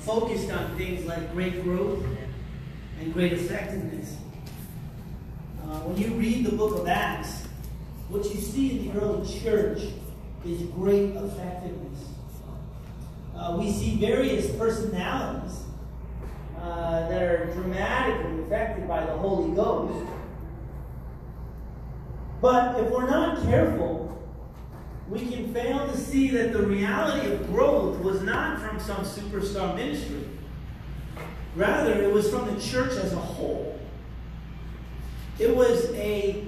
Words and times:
focused 0.00 0.50
on 0.50 0.76
things 0.76 1.06
like 1.06 1.32
great 1.32 1.62
growth 1.62 2.04
and 3.00 3.12
great 3.12 3.32
effectiveness. 3.32 4.16
Uh, 5.62 5.80
when 5.80 5.96
you 5.96 6.14
read 6.18 6.46
the 6.46 6.56
book 6.56 6.80
of 6.80 6.88
Acts, 6.88 7.46
what 8.08 8.24
you 8.24 8.40
see 8.40 8.78
in 8.78 8.88
the 8.88 9.00
early 9.00 9.40
church 9.40 9.82
is 10.44 10.62
great 10.74 11.10
effectiveness. 11.10 12.08
Uh, 13.36 13.56
we 13.58 13.70
see 13.70 13.96
various 13.96 14.50
personalities 14.56 15.62
uh, 16.60 17.08
that 17.08 17.22
are 17.22 17.52
dramatically 17.52 18.42
affected 18.42 18.88
by 18.88 19.04
the 19.04 19.12
Holy 19.12 19.54
Ghost. 19.54 20.10
But 22.40 22.80
if 22.80 22.90
we're 22.90 23.08
not 23.08 23.42
careful, 23.42 24.17
we 25.08 25.20
can 25.20 25.52
fail 25.54 25.86
to 25.86 25.96
see 25.96 26.28
that 26.30 26.52
the 26.52 26.62
reality 26.62 27.32
of 27.32 27.46
growth 27.46 27.98
was 28.00 28.22
not 28.22 28.60
from 28.60 28.78
some 28.78 29.04
superstar 29.04 29.74
ministry. 29.74 30.24
Rather, 31.56 31.92
it 32.02 32.12
was 32.12 32.30
from 32.30 32.54
the 32.54 32.60
church 32.60 32.92
as 32.92 33.12
a 33.12 33.16
whole. 33.16 33.78
It 35.38 35.54
was 35.54 35.90
a 35.94 36.44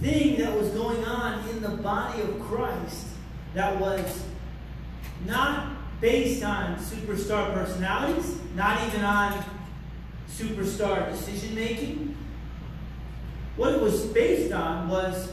thing 0.00 0.38
that 0.38 0.56
was 0.56 0.68
going 0.70 1.04
on 1.04 1.48
in 1.48 1.62
the 1.62 1.70
body 1.70 2.20
of 2.22 2.38
Christ 2.40 3.06
that 3.54 3.80
was 3.80 4.24
not 5.24 6.00
based 6.00 6.42
on 6.42 6.76
superstar 6.76 7.54
personalities, 7.54 8.38
not 8.54 8.86
even 8.88 9.02
on 9.04 9.44
superstar 10.28 11.10
decision 11.10 11.54
making. 11.54 12.16
What 13.56 13.74
it 13.74 13.80
was 13.80 14.06
based 14.06 14.52
on 14.52 14.88
was 14.88 15.32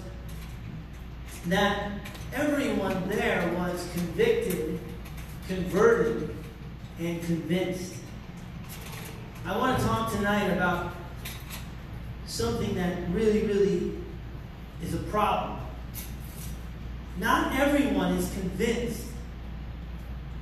that 1.47 1.91
everyone 2.33 3.07
there 3.09 3.51
was 3.57 3.87
convicted, 3.93 4.79
converted, 5.47 6.35
and 6.99 7.21
convinced. 7.23 7.95
I 9.45 9.57
want 9.57 9.79
to 9.79 9.85
talk 9.85 10.11
tonight 10.11 10.47
about 10.47 10.93
something 12.25 12.75
that 12.75 13.09
really, 13.09 13.45
really 13.45 13.97
is 14.83 14.93
a 14.93 14.99
problem. 15.09 15.59
Not 17.17 17.59
everyone 17.59 18.13
is 18.13 18.31
convinced 18.33 19.05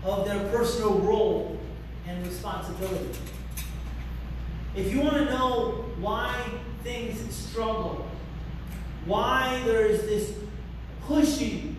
of 0.04 0.26
their 0.26 0.48
personal 0.50 1.00
role 1.00 1.60
and 2.08 2.26
responsibility. 2.26 3.18
If 4.76 4.94
you 4.94 5.02
want 5.02 5.16
to 5.18 5.26
know 5.26 5.86
why 6.00 6.34
things 6.84 7.20
struggle, 7.34 8.08
why 9.06 9.62
there 9.66 9.86
is 9.86 10.02
this 10.02 10.34
pushing 11.08 11.76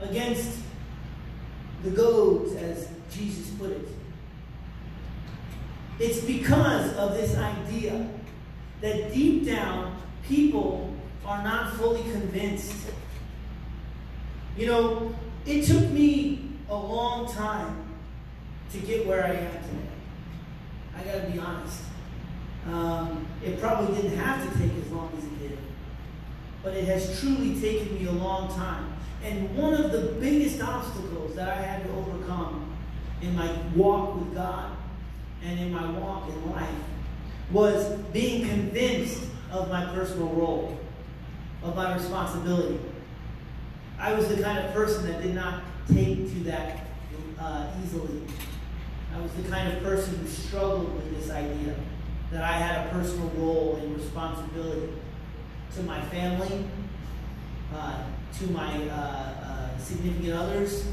against 0.00 0.60
the 1.82 1.90
goads, 1.90 2.54
as 2.54 2.88
Jesus 3.10 3.50
put 3.54 3.70
it. 3.70 3.88
It's 5.98 6.20
because 6.20 6.94
of 6.96 7.14
this 7.14 7.36
idea 7.36 8.08
that 8.80 9.12
deep 9.12 9.46
down, 9.46 9.96
people 10.24 10.94
are 11.24 11.42
not 11.42 11.74
fully 11.74 12.02
convinced. 12.02 12.74
You 14.56 14.66
know, 14.66 15.14
it 15.46 15.64
took 15.64 15.88
me 15.90 16.50
a 16.68 16.76
long 16.76 17.32
time 17.32 17.84
to 18.72 18.78
get 18.78 19.06
where 19.06 19.24
I 19.24 19.30
am 19.30 19.52
today. 19.52 19.92
I 20.96 21.04
got 21.04 21.24
to 21.24 21.30
be 21.30 21.38
honest. 21.38 21.82
Um, 22.68 23.26
it 23.44 23.60
probably 23.60 23.94
didn't 23.96 24.18
have 24.18 24.42
to 24.42 24.58
take 24.58 24.72
as 24.84 24.90
long 24.92 25.10
as 25.16 25.24
it 25.24 25.38
did, 25.38 25.58
but 26.62 26.74
it 26.74 26.84
has 26.84 27.20
truly 27.20 27.60
taken 27.60 27.94
me 27.94 28.06
a 28.06 28.12
long 28.12 28.48
time. 28.54 28.92
And 29.24 29.56
one 29.56 29.74
of 29.74 29.92
the 29.92 30.16
biggest 30.20 30.60
obstacles 30.62 31.34
that 31.34 31.48
I 31.48 31.60
had 31.60 31.84
to 31.84 31.90
overcome 31.92 32.76
in 33.20 33.34
my 33.34 33.52
walk 33.74 34.16
with 34.16 34.34
God 34.34 34.76
and 35.44 35.58
in 35.58 35.72
my 35.72 35.90
walk 35.98 36.28
in 36.28 36.50
life 36.50 36.68
was 37.50 37.98
being 38.12 38.48
convinced 38.48 39.24
of 39.50 39.68
my 39.70 39.84
personal 39.86 40.28
role, 40.28 40.78
of 41.62 41.76
my 41.76 41.94
responsibility. 41.94 42.80
I 43.98 44.14
was 44.14 44.28
the 44.28 44.42
kind 44.42 44.58
of 44.58 44.72
person 44.72 45.06
that 45.06 45.22
did 45.22 45.34
not 45.34 45.62
take 45.92 46.32
to 46.32 46.40
that 46.44 46.86
uh, 47.38 47.68
easily. 47.84 48.22
I 49.14 49.20
was 49.20 49.32
the 49.32 49.48
kind 49.48 49.76
of 49.76 49.82
person 49.82 50.16
who 50.16 50.26
struggled 50.26 50.94
with 50.94 51.16
this 51.16 51.30
idea 51.30 51.74
that 52.30 52.42
I 52.42 52.52
had 52.52 52.86
a 52.86 52.90
personal 52.90 53.28
role 53.36 53.76
and 53.76 53.94
responsibility 53.96 54.88
to 55.76 55.82
my 55.82 56.00
family, 56.06 56.64
uh, 57.74 58.04
to 58.38 58.46
my 58.48 58.88
uh, 58.88 58.94
uh, 58.94 59.78
significant 59.78 60.34
others, 60.34 60.86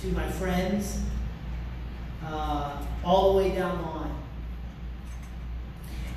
to 0.00 0.06
my 0.08 0.28
friends, 0.28 1.00
uh, 2.24 2.78
all 3.04 3.32
the 3.32 3.38
way 3.38 3.54
down 3.54 3.76
the 3.78 3.84
line. 3.84 4.16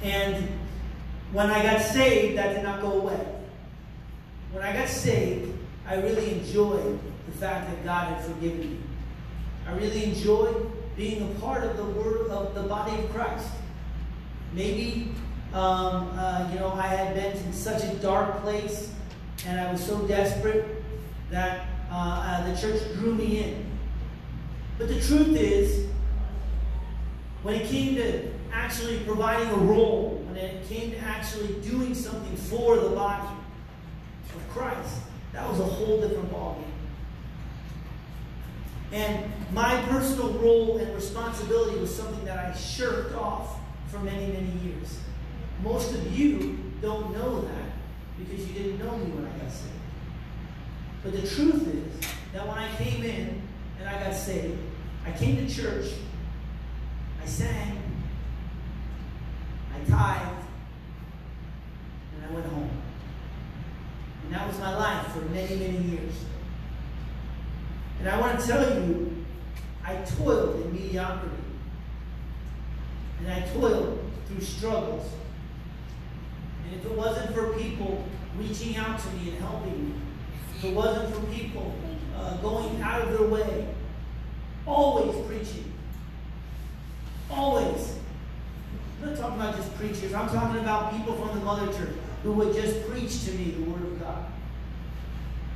And 0.03 0.47
when 1.31 1.50
I 1.50 1.61
got 1.63 1.81
saved, 1.81 2.38
that 2.38 2.53
did 2.53 2.63
not 2.63 2.81
go 2.81 3.01
away. 3.01 3.25
When 4.51 4.63
I 4.63 4.73
got 4.73 4.88
saved, 4.88 5.53
I 5.85 5.95
really 5.95 6.33
enjoyed 6.33 7.00
the 7.25 7.31
fact 7.33 7.69
that 7.69 7.83
God 7.83 8.13
had 8.13 8.23
forgiven 8.23 8.59
me. 8.59 8.79
I 9.67 9.73
really 9.75 10.06
enjoyed 10.06 10.72
being 10.95 11.29
a 11.29 11.39
part 11.39 11.63
of 11.63 11.75
the 11.75 11.83
word 11.83 12.29
of 12.29 12.56
the 12.56 12.63
body 12.63 12.97
of 12.97 13.09
Christ. 13.13 13.50
Maybe 14.53 15.13
um, 15.53 16.09
uh, 16.18 16.50
you 16.52 16.59
know 16.59 16.74
I 16.74 16.88
had 16.88 17.16
been 17.16 17.38
in 17.38 17.53
such 17.53 17.84
a 17.84 17.94
dark 17.96 18.41
place 18.41 18.94
and 19.46 19.59
I 19.59 19.72
was 19.72 19.85
so 19.85 20.00
desperate 20.08 20.84
that 21.30 21.68
uh, 21.91 21.94
uh, 21.94 22.52
the 22.52 22.59
church 22.59 22.81
drew 22.96 23.16
me 23.16 23.44
in. 23.44 23.66
But 24.78 24.90
the 24.90 25.00
truth 25.02 25.36
is, 25.36 25.88
when 27.44 27.56
it 27.56 27.68
came 27.68 27.96
to 27.96 28.28
actually 28.52 29.00
providing 29.00 29.50
a 29.50 29.57
role, 29.57 30.24
when 30.28 30.38
it 30.38 30.68
came 30.68 30.91
to 30.91 30.97
actually 31.00 31.53
doing 31.62 31.94
something 31.94 32.36
for 32.36 32.78
the 32.78 32.90
body 32.90 33.28
of 34.36 34.50
Christ, 34.50 35.02
that 35.34 35.47
was 35.50 35.59
a 35.59 35.63
whole 35.63 36.02
different 36.02 36.31
ballgame. 36.31 36.63
And 38.91 39.31
my 39.53 39.81
personal 39.90 40.30
role 40.34 40.78
and 40.78 40.94
responsibility 40.96 41.80
was 41.80 41.94
something 41.94 42.24
that 42.25 42.38
I 42.38 42.57
shirked 42.57 43.16
off 43.16 43.59
for 43.88 44.00
many, 44.00 44.28
many 44.28 44.52
years. 44.63 45.00
Most 45.63 45.94
of 45.94 46.18
you 46.18 46.59
don't 46.81 47.12
know 47.13 47.41
that 47.41 47.72
because 48.19 48.47
you 48.47 48.53
didn't 48.53 48.79
know 48.79 48.97
me 48.97 49.12
when 49.12 49.25
I 49.25 49.38
got 49.38 49.51
saved. 49.51 49.73
But 51.03 51.13
the 51.13 51.28
truth 51.28 51.68
is 51.68 52.07
that 52.34 52.47
when 52.47 52.57
I 52.57 52.73
came 52.75 53.03
in 53.03 53.41
and 53.79 53.90
I 53.90 54.03
got 54.03 54.13
saved, 54.13 54.59
I 55.06 55.12
came 55.12 55.38
to 55.38 55.53
church, 55.53 55.91
I 57.22 57.25
sang, 57.25 57.81
I 59.73 59.90
tithed, 59.90 60.45
and 62.13 62.25
I 62.29 62.34
went 62.34 62.45
home. 62.47 62.69
And 64.24 64.34
that 64.35 64.47
was 64.47 64.59
my 64.59 64.75
life 64.75 65.07
for 65.13 65.22
many, 65.22 65.56
many 65.56 65.78
years. 65.78 66.13
And 68.00 68.09
I 68.09 68.19
want 68.19 68.39
to 68.39 68.47
tell 68.47 68.62
you, 68.62 69.25
I 69.84 69.95
toiled 70.18 70.66
in 70.66 70.74
mediocrity. 70.74 71.35
And 73.19 73.31
I 73.31 73.39
toiled 73.47 74.00
through 74.28 74.41
struggles. 74.41 75.09
And 76.67 76.79
if 76.79 76.85
it 76.85 76.91
wasn't 76.91 77.33
for 77.33 77.53
people 77.53 78.03
reaching 78.38 78.75
out 78.75 79.00
to 79.00 79.07
me 79.11 79.29
and 79.29 79.39
helping 79.39 79.89
me, 79.89 79.95
if 80.57 80.66
it 80.66 80.73
wasn't 80.73 81.16
for 81.16 81.22
people 81.31 81.73
uh, 82.16 82.38
going 82.38 82.81
out 82.81 83.01
of 83.01 83.17
their 83.17 83.28
way, 83.28 83.67
always 84.66 85.25
preaching, 85.25 85.72
always. 87.31 87.95
I'm 89.01 89.09
not 89.09 89.17
talking 89.17 89.39
about 89.39 89.56
just 89.56 89.75
preachers. 89.77 90.13
I'm 90.13 90.27
talking 90.27 90.59
about 90.59 90.91
people 90.91 91.16
from 91.16 91.38
the 91.38 91.45
mother 91.45 91.67
church 91.72 91.95
who 92.23 92.33
would 92.33 92.53
just 92.53 92.88
preach 92.89 93.25
to 93.25 93.31
me 93.31 93.51
the 93.51 93.69
Word 93.69 93.83
of 93.83 94.00
God 94.00 94.25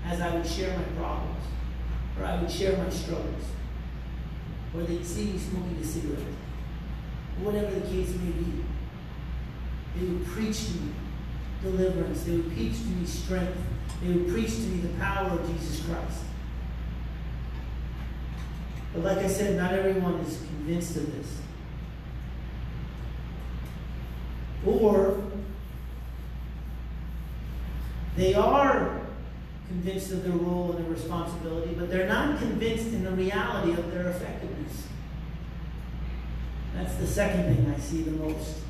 as 0.05 0.21
I 0.21 0.35
would 0.35 0.45
share 0.45 0.77
my 0.77 0.83
problems 1.00 1.41
or 2.21 2.25
I 2.25 2.39
would 2.41 2.51
share 2.51 2.77
my 2.77 2.89
struggles, 2.89 3.45
or 4.75 4.83
they'd 4.83 5.05
see 5.05 5.25
me 5.25 5.39
smoking 5.39 5.77
a 5.81 5.83
cigarette, 5.83 6.19
whatever 7.39 7.71
the 7.71 7.81
case 7.81 8.09
may 8.09 8.31
be. 8.31 8.63
They 9.95 10.05
would 10.05 10.25
preach 10.27 10.67
to 10.67 10.73
me 10.73 10.93
deliverance. 11.61 12.23
They 12.23 12.38
would 12.38 12.53
preach 12.53 12.77
to 12.79 12.88
me 12.88 13.05
strength. 13.05 13.57
They 14.01 14.13
would 14.13 14.29
preach 14.29 14.55
to 14.55 14.61
me 14.61 14.81
the 14.81 14.99
power 14.99 15.29
of 15.29 15.47
Jesus 15.47 15.85
Christ. 15.85 16.23
But 18.93 19.03
like 19.03 19.17
I 19.19 19.27
said, 19.27 19.57
not 19.57 19.73
everyone 19.73 20.15
is 20.15 20.38
convinced 20.38 20.97
of 20.97 21.11
this. 21.15 21.38
Or 24.65 25.21
they 28.15 28.33
are 28.33 29.01
convinced 29.67 30.11
of 30.11 30.23
their 30.23 30.33
role 30.33 30.73
and 30.73 30.85
their 30.85 30.91
responsibility, 30.91 31.73
but 31.73 31.89
they're 31.89 32.07
not 32.07 32.39
convinced 32.39 32.88
in 32.88 33.03
the 33.03 33.11
reality 33.11 33.71
of 33.71 33.91
their 33.91 34.09
effectiveness. 34.09 34.88
That's 36.75 36.95
the 36.95 37.07
second 37.07 37.55
thing 37.55 37.73
I 37.73 37.79
see 37.79 38.01
the 38.01 38.11
most. 38.11 38.61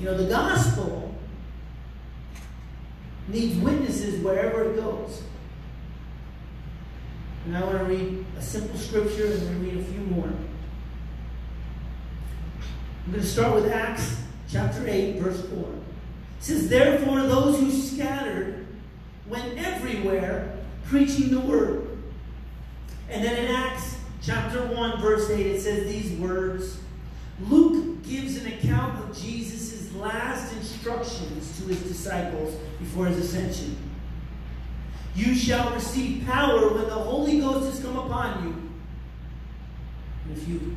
You 0.00 0.06
know, 0.06 0.16
the 0.16 0.30
gospel 0.30 1.14
needs 3.28 3.58
witnesses 3.58 4.24
wherever 4.24 4.72
it 4.72 4.76
goes. 4.76 5.22
And 7.44 7.54
I 7.54 7.62
want 7.62 7.76
to 7.78 7.84
read 7.84 8.24
a 8.38 8.40
simple 8.40 8.78
scripture 8.78 9.26
and 9.26 9.42
then 9.42 9.62
read 9.62 9.76
a 9.76 9.84
few 9.84 10.00
more. 10.00 10.32
I'm 13.04 13.12
going 13.12 13.20
to 13.20 13.26
start 13.28 13.54
with 13.56 13.70
Acts 13.70 14.22
chapter 14.50 14.88
8, 14.88 15.18
verse 15.18 15.46
4. 15.50 15.58
It 15.58 15.74
says, 16.38 16.70
Therefore, 16.70 17.20
those 17.20 17.60
who 17.60 17.70
scattered 17.70 18.66
went 19.28 19.58
everywhere 19.58 20.56
preaching 20.86 21.30
the 21.30 21.40
word. 21.40 21.98
And 23.10 23.22
then 23.22 23.44
in 23.44 23.54
Acts 23.54 23.98
chapter 24.22 24.64
1, 24.64 25.02
verse 25.02 25.28
8, 25.28 25.46
it 25.46 25.60
says 25.60 25.84
these 25.84 26.18
words 26.18 26.78
Luke 27.48 27.89
gives 28.10 28.36
an 28.36 28.52
account 28.52 29.02
of 29.02 29.16
Jesus' 29.16 29.92
last 29.94 30.52
instructions 30.54 31.58
to 31.58 31.68
his 31.68 31.82
disciples 31.84 32.54
before 32.78 33.06
his 33.06 33.18
ascension. 33.18 33.76
You 35.14 35.34
shall 35.34 35.72
receive 35.72 36.26
power 36.26 36.72
when 36.74 36.84
the 36.86 36.94
Holy 36.94 37.40
Ghost 37.40 37.72
has 37.72 37.84
come 37.84 37.96
upon 37.96 38.44
you. 38.44 38.70
And 40.24 40.36
a 40.36 40.40
few 40.40 40.76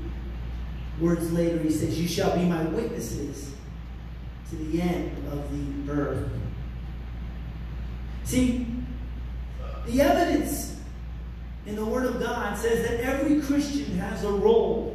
words 0.99 1.31
later, 1.31 1.59
he 1.59 1.71
says, 1.71 1.99
You 1.99 2.07
shall 2.07 2.37
be 2.37 2.45
my 2.45 2.63
witnesses 2.63 3.53
to 4.49 4.55
the 4.55 4.81
end 4.81 5.27
of 5.31 5.51
the 5.51 5.91
earth. 5.91 6.29
See, 8.23 8.67
the 9.85 10.01
evidence 10.01 10.81
in 11.65 11.75
the 11.75 11.85
Word 11.85 12.05
of 12.05 12.19
God 12.19 12.57
says 12.57 12.87
that 12.87 12.99
every 13.01 13.41
Christian 13.41 13.97
has 13.97 14.23
a 14.23 14.31
role. 14.31 14.92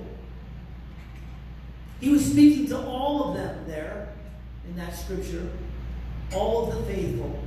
He 2.00 2.10
was 2.10 2.24
speaking 2.24 2.66
to 2.68 2.78
all 2.78 3.30
of 3.30 3.36
them 3.36 3.64
there 3.66 4.08
in 4.66 4.76
that 4.76 4.94
scripture, 4.94 5.48
all 6.32 6.70
of 6.70 6.76
the 6.76 6.92
faithful. 6.92 7.42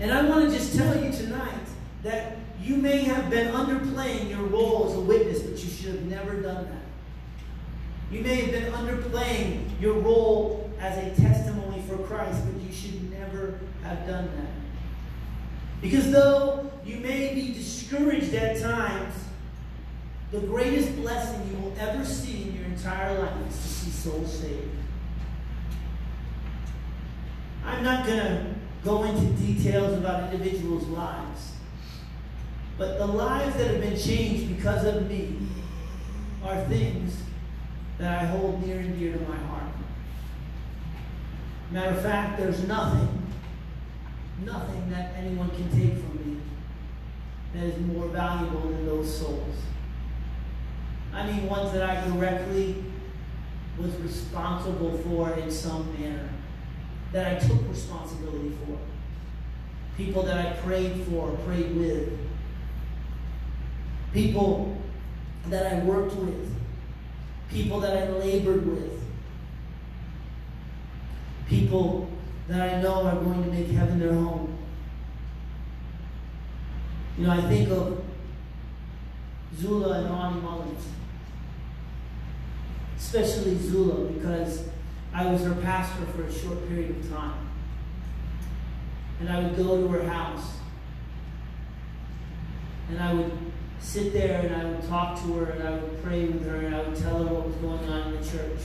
And 0.00 0.12
I 0.12 0.24
want 0.24 0.50
to 0.50 0.56
just 0.56 0.76
tell 0.76 1.02
you 1.02 1.12
tonight 1.12 1.68
that 2.02 2.36
you 2.60 2.76
may 2.76 2.98
have 3.04 3.30
been 3.30 3.52
underplaying 3.54 4.30
your 4.30 4.42
role 4.42 4.88
as 4.88 4.96
a 4.96 5.00
witness, 5.00 5.42
but 5.42 5.62
you 5.62 5.70
should 5.70 5.94
have 5.94 6.06
never 6.06 6.40
done 6.40 6.64
that. 6.64 6.82
You 8.10 8.22
may 8.22 8.36
have 8.42 8.52
been 8.52 8.72
underplaying 8.72 9.80
your 9.80 9.94
role 9.94 10.70
as 10.80 10.98
a 10.98 11.20
testimony 11.20 11.82
for 11.88 11.98
Christ, 11.98 12.42
but 12.44 12.60
you 12.62 12.72
should 12.72 13.10
never 13.10 13.60
have 13.82 14.06
done 14.06 14.30
that. 14.36 14.50
Because 15.80 16.10
though 16.10 16.70
you 16.84 16.96
may 16.96 17.34
be 17.34 17.52
discouraged 17.52 18.34
at 18.34 18.60
times, 18.60 19.14
the 20.34 20.40
greatest 20.48 20.96
blessing 20.96 21.48
you 21.48 21.56
will 21.62 21.74
ever 21.78 22.04
see 22.04 22.42
in 22.42 22.56
your 22.56 22.64
entire 22.64 23.16
life 23.20 23.48
is 23.48 23.56
to 23.56 23.68
see 23.68 23.90
souls 23.90 24.40
saved. 24.40 24.68
I'm 27.64 27.84
not 27.84 28.04
going 28.04 28.18
to 28.18 28.46
go 28.82 29.04
into 29.04 29.26
details 29.40 29.96
about 29.96 30.34
individuals' 30.34 30.88
lives. 30.88 31.52
But 32.76 32.98
the 32.98 33.06
lives 33.06 33.56
that 33.56 33.70
have 33.70 33.80
been 33.80 33.96
changed 33.96 34.56
because 34.56 34.84
of 34.84 35.08
me 35.08 35.36
are 36.42 36.64
things 36.64 37.16
that 37.98 38.22
I 38.22 38.26
hold 38.26 38.66
near 38.66 38.80
and 38.80 38.98
dear 38.98 39.12
to 39.12 39.20
my 39.20 39.36
heart. 39.36 39.72
Matter 41.70 41.90
of 41.90 42.02
fact, 42.02 42.38
there's 42.38 42.66
nothing, 42.66 43.30
nothing 44.44 44.90
that 44.90 45.14
anyone 45.16 45.50
can 45.50 45.70
take 45.70 45.92
from 45.92 46.16
me 46.16 46.40
that 47.54 47.62
is 47.62 47.80
more 47.86 48.08
valuable 48.08 48.62
than 48.62 48.84
those 48.84 49.16
souls. 49.16 49.54
I 51.14 51.26
mean, 51.26 51.48
ones 51.48 51.72
that 51.72 51.88
I 51.88 52.04
directly 52.08 52.84
was 53.78 53.94
responsible 53.96 54.98
for 54.98 55.32
in 55.34 55.50
some 55.50 55.92
manner 55.98 56.28
that 57.12 57.36
I 57.36 57.46
took 57.46 57.68
responsibility 57.68 58.52
for, 58.66 58.78
people 59.96 60.22
that 60.24 60.38
I 60.38 60.52
prayed 60.60 61.04
for, 61.08 61.30
prayed 61.46 61.76
with, 61.76 62.18
people 64.12 64.76
that 65.46 65.72
I 65.72 65.84
worked 65.84 66.14
with, 66.16 66.52
people 67.48 67.78
that 67.80 67.96
I 67.96 68.10
labored 68.10 68.66
with, 68.66 69.00
people 71.46 72.08
that 72.48 72.60
I 72.60 72.82
know 72.82 73.06
are 73.06 73.14
going 73.14 73.44
to 73.44 73.50
make 73.50 73.68
heaven 73.68 74.00
their 74.00 74.12
home. 74.12 74.58
You 77.16 77.26
know, 77.26 77.32
I 77.32 77.40
think 77.42 77.70
of 77.70 78.03
Zula 79.60 80.00
and 80.00 80.10
Ronnie 80.10 80.40
Mullins, 80.40 80.86
especially 82.98 83.56
Zula, 83.56 84.06
because 84.12 84.64
I 85.12 85.26
was 85.26 85.42
her 85.42 85.54
pastor 85.54 86.04
for 86.06 86.24
a 86.24 86.32
short 86.32 86.66
period 86.68 86.90
of 86.90 87.10
time. 87.10 87.48
And 89.20 89.28
I 89.28 89.40
would 89.40 89.56
go 89.56 89.80
to 89.80 89.88
her 89.88 90.08
house. 90.08 90.58
And 92.88 92.98
I 92.98 93.14
would 93.14 93.32
sit 93.78 94.12
there 94.12 94.40
and 94.40 94.54
I 94.54 94.64
would 94.64 94.88
talk 94.88 95.20
to 95.22 95.32
her 95.34 95.52
and 95.52 95.68
I 95.68 95.70
would 95.72 96.02
pray 96.02 96.24
with 96.24 96.46
her 96.46 96.56
and 96.56 96.74
I 96.74 96.82
would 96.82 96.96
tell 96.96 97.18
her 97.18 97.32
what 97.32 97.46
was 97.46 97.54
going 97.56 97.88
on 97.88 98.12
in 98.12 98.20
the 98.20 98.28
church. 98.28 98.60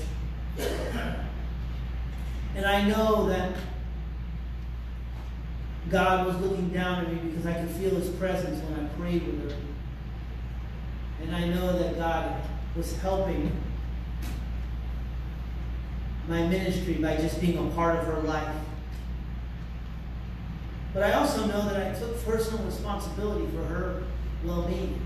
And 2.56 2.65
I 2.65 2.88
know 2.88 3.27
that 3.27 3.56
God 5.89 6.27
was 6.27 6.38
looking 6.38 6.69
down 6.69 7.06
at 7.06 7.13
me 7.13 7.30
because 7.30 7.45
I 7.45 7.53
could 7.53 7.69
feel 7.69 7.92
his 7.92 8.09
presence 8.09 8.63
when 8.63 8.85
I 8.85 8.89
prayed 8.89 9.25
with 9.25 9.51
her. 9.51 9.57
And 11.21 11.36
I 11.36 11.48
know 11.48 11.77
that 11.77 11.98
God 11.98 12.42
was 12.75 12.98
helping 13.00 13.51
my 16.27 16.48
ministry 16.48 16.95
by 16.95 17.18
just 17.18 17.42
being 17.42 17.57
a 17.57 17.75
part 17.75 17.98
of 18.00 18.06
her 18.06 18.21
life. 18.21 18.56
But 20.94 21.04
I 21.04 21.13
also 21.13 21.45
know 21.45 21.68
that 21.69 21.95
I 21.95 22.00
took 22.00 22.24
personal 22.25 22.63
responsibility 22.66 23.48
for 23.56 23.63
her 23.63 24.04
well 24.44 24.63
being. 24.63 25.01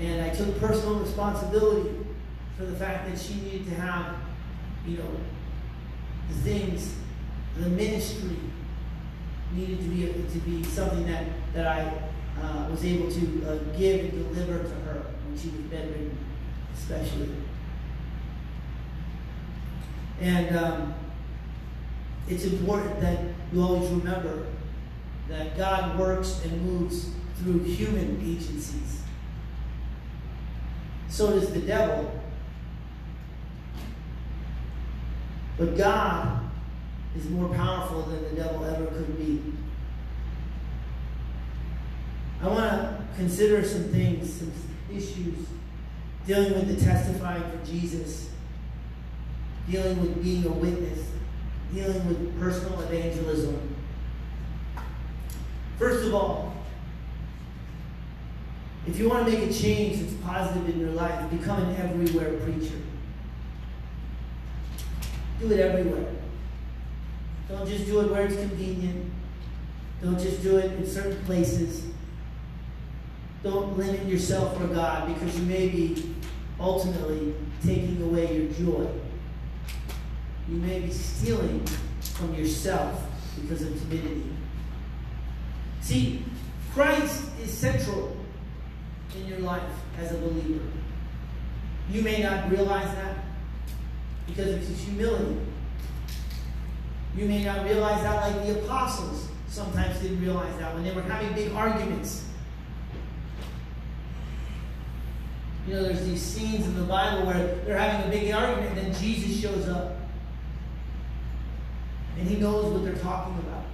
And 0.00 0.22
I 0.22 0.30
took 0.30 0.58
personal 0.58 0.96
responsibility 0.96 1.90
for 2.56 2.64
the 2.64 2.76
fact 2.76 3.08
that 3.08 3.18
she 3.18 3.34
needed 3.34 3.66
to 3.66 3.74
have, 3.74 4.16
you 4.86 4.98
know, 4.98 5.10
the 6.28 6.34
things, 6.34 6.94
the 7.58 7.68
ministry 7.68 8.36
needed 9.54 9.78
to 9.78 9.84
be 9.84 10.06
to 10.06 10.38
be 10.40 10.64
something 10.64 11.06
that, 11.06 11.26
that 11.54 11.66
I 11.66 11.92
uh, 12.42 12.68
was 12.70 12.84
able 12.84 13.10
to 13.10 13.46
uh, 13.46 13.78
give 13.78 14.00
and 14.00 14.34
deliver 14.34 14.62
to 14.62 14.74
her 14.86 15.06
when 15.26 15.38
she 15.38 15.48
was 15.48 15.60
bedridden, 15.70 16.18
especially. 16.76 17.30
And 20.20 20.56
um, 20.56 20.94
it's 22.28 22.44
important 22.44 23.00
that 23.00 23.20
you 23.52 23.62
always 23.62 23.88
remember 23.90 24.46
that 25.28 25.56
God 25.56 25.98
works 25.98 26.40
and 26.44 26.62
moves 26.62 27.10
through 27.36 27.60
human 27.60 28.20
agencies. 28.20 29.02
So 31.08 31.30
does 31.30 31.52
the 31.52 31.60
devil. 31.60 32.20
But 35.58 35.76
God 35.76 36.50
is 37.16 37.28
more 37.28 37.54
powerful 37.54 38.02
than 38.02 38.22
the 38.24 38.42
devil 38.42 38.64
ever 38.64 38.86
could 38.86 39.18
be. 39.18 39.42
I 42.42 42.46
want 42.48 42.60
to 42.60 43.04
consider 43.16 43.64
some 43.64 43.84
things, 43.84 44.32
some 44.34 44.52
issues 44.90 45.46
dealing 46.26 46.52
with 46.54 46.76
the 46.76 46.84
testifying 46.84 47.42
for 47.42 47.64
Jesus 47.64 48.32
dealing 49.70 50.00
with 50.00 50.22
being 50.22 50.44
a 50.46 50.50
witness, 50.50 51.08
dealing 51.72 52.06
with 52.06 52.40
personal 52.40 52.80
evangelism. 52.80 53.76
First 55.78 56.06
of 56.06 56.14
all, 56.14 56.54
if 58.86 58.98
you 58.98 59.08
want 59.08 59.26
to 59.26 59.32
make 59.32 59.48
a 59.48 59.52
change 59.52 60.00
that's 60.00 60.14
positive 60.14 60.68
in 60.68 60.80
your 60.80 60.90
life, 60.90 61.30
become 61.30 61.62
an 61.62 61.76
everywhere 61.76 62.32
preacher. 62.38 62.74
Do 65.40 65.52
it 65.52 65.60
everywhere. 65.60 66.12
Don't 67.48 67.66
just 67.66 67.86
do 67.86 68.00
it 68.00 68.10
where 68.10 68.26
it's 68.26 68.36
convenient. 68.36 69.10
Don't 70.02 70.18
just 70.18 70.42
do 70.42 70.56
it 70.56 70.72
in 70.72 70.86
certain 70.86 71.24
places. 71.24 71.91
Don't 73.42 73.76
limit 73.76 74.06
yourself 74.06 74.56
for 74.56 74.66
God 74.68 75.12
because 75.14 75.38
you 75.38 75.46
may 75.46 75.68
be 75.68 76.14
ultimately 76.60 77.34
taking 77.64 78.00
away 78.02 78.36
your 78.36 78.52
joy 78.52 78.88
you 80.48 80.56
may 80.58 80.80
be 80.80 80.90
stealing 80.90 81.64
from 82.14 82.34
yourself 82.34 83.02
because 83.40 83.62
of 83.62 83.78
timidity. 83.80 84.24
See, 85.80 86.24
Christ 86.74 87.24
is 87.42 87.50
central 87.50 88.16
in 89.16 89.26
your 89.26 89.38
life 89.38 89.62
as 89.98 90.12
a 90.12 90.16
believer. 90.16 90.64
You 91.90 92.02
may 92.02 92.22
not 92.22 92.50
realize 92.50 92.94
that 92.94 93.24
because 94.26 94.54
of 94.54 94.60
his 94.60 94.80
humility. 94.82 95.38
You 97.16 97.26
may 97.26 97.44
not 97.44 97.64
realize 97.64 98.02
that 98.02 98.22
like 98.22 98.46
the 98.46 98.60
apostles 98.60 99.28
sometimes 99.48 100.00
didn't 100.00 100.20
realize 100.22 100.58
that 100.58 100.74
when 100.74 100.84
they 100.84 100.92
were 100.92 101.02
having 101.02 101.32
big 101.34 101.52
arguments. 101.52 102.26
You 105.66 105.74
know, 105.74 105.82
there's 105.84 106.04
these 106.04 106.20
scenes 106.20 106.66
in 106.66 106.74
the 106.74 106.84
Bible 106.84 107.26
where 107.26 107.54
they're 107.64 107.78
having 107.78 108.08
a 108.08 108.10
big 108.10 108.32
argument 108.32 108.78
and 108.78 108.78
then 108.78 109.00
Jesus 109.00 109.40
shows 109.40 109.68
up. 109.68 109.96
And 112.18 112.28
he 112.28 112.36
knows 112.36 112.72
what 112.72 112.84
they're 112.84 112.94
talking 112.94 113.38
about. 113.38 113.64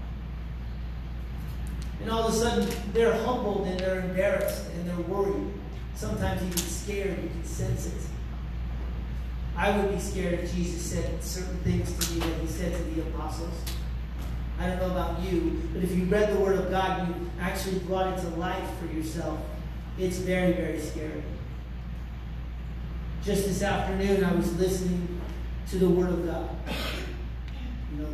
And 2.01 2.11
all 2.11 2.29
of 2.29 2.35
a 2.35 2.37
sudden, 2.37 2.69
they're 2.93 3.13
humbled 3.25 3.67
and 3.67 3.81
they're 3.81 4.01
embarrassed 4.01 4.67
and 4.75 4.89
they're 4.89 5.07
worried. 5.07 5.53
Sometimes 5.95 6.43
even 6.43 6.57
scared. 6.59 7.23
You 7.23 7.29
can 7.29 7.45
sense 7.45 7.87
it. 7.87 8.01
I 9.57 9.77
would 9.77 9.93
be 9.93 9.99
scared 9.99 10.35
if 10.35 10.55
Jesus 10.55 10.81
said 10.81 11.23
certain 11.25 11.59
things 11.59 11.93
to 11.93 12.15
me 12.15 12.21
that 12.21 12.41
he 12.41 12.47
said 12.47 12.77
to 12.77 12.83
the 12.95 13.01
apostles. 13.03 13.55
I 14.61 14.69
don't 14.69 14.79
know 14.79 14.91
about 14.91 15.21
you, 15.23 15.63
but 15.73 15.83
if 15.83 15.97
you 15.97 16.05
read 16.05 16.33
the 16.33 16.41
Word 16.41 16.59
of 16.59 16.71
God, 16.71 17.01
and 17.01 17.15
you 17.15 17.31
actually 17.41 17.79
brought 17.81 18.17
it 18.17 18.21
to 18.21 18.29
life 18.37 18.69
for 18.79 18.87
yourself. 18.95 19.39
It's 19.99 20.19
very, 20.19 20.53
very 20.53 20.79
scary. 20.79 21.23
Just 23.29 23.45
this 23.45 23.63
afternoon, 23.63 24.25
I 24.25 24.35
was 24.35 24.57
listening 24.59 25.21
to 25.69 25.79
the 25.79 25.87
Word 25.87 26.09
of 26.09 26.25
God. 26.25 26.49
You 27.93 28.03
know, 28.03 28.09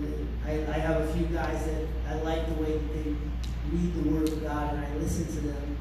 I, 0.44 0.50
I 0.50 0.78
have 0.78 1.02
a 1.02 1.12
few 1.12 1.26
guys 1.26 1.66
that 1.66 1.86
I 2.08 2.14
like 2.22 2.48
the 2.48 2.60
way 2.60 2.72
that 2.72 2.92
they 2.92 3.14
read 3.70 3.94
the 3.94 4.10
Word 4.10 4.28
of 4.28 4.42
God, 4.42 4.74
and 4.74 4.84
I 4.84 4.92
listen 4.96 5.26
to 5.26 5.40
them. 5.40 5.76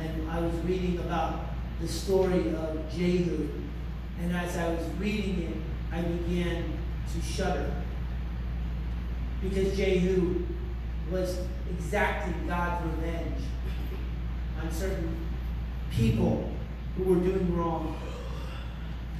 And 0.00 0.30
I 0.30 0.38
was 0.38 0.54
reading 0.64 1.00
about 1.00 1.46
the 1.80 1.88
story 1.88 2.54
of 2.54 2.88
Jehu. 2.94 3.48
And 4.20 4.36
as 4.36 4.56
I 4.56 4.68
was 4.68 4.86
reading 5.00 5.42
it, 5.42 5.56
I 5.92 6.02
began 6.02 6.78
to 7.12 7.20
shudder. 7.20 7.72
Because 9.42 9.76
Jehu 9.76 10.46
was 11.10 11.40
exacting 11.68 12.46
God's 12.46 12.86
revenge 12.86 13.42
on 14.62 14.70
certain 14.70 15.26
people 15.90 16.52
who 16.96 17.02
were 17.02 17.16
doing 17.16 17.56
wrong. 17.56 18.00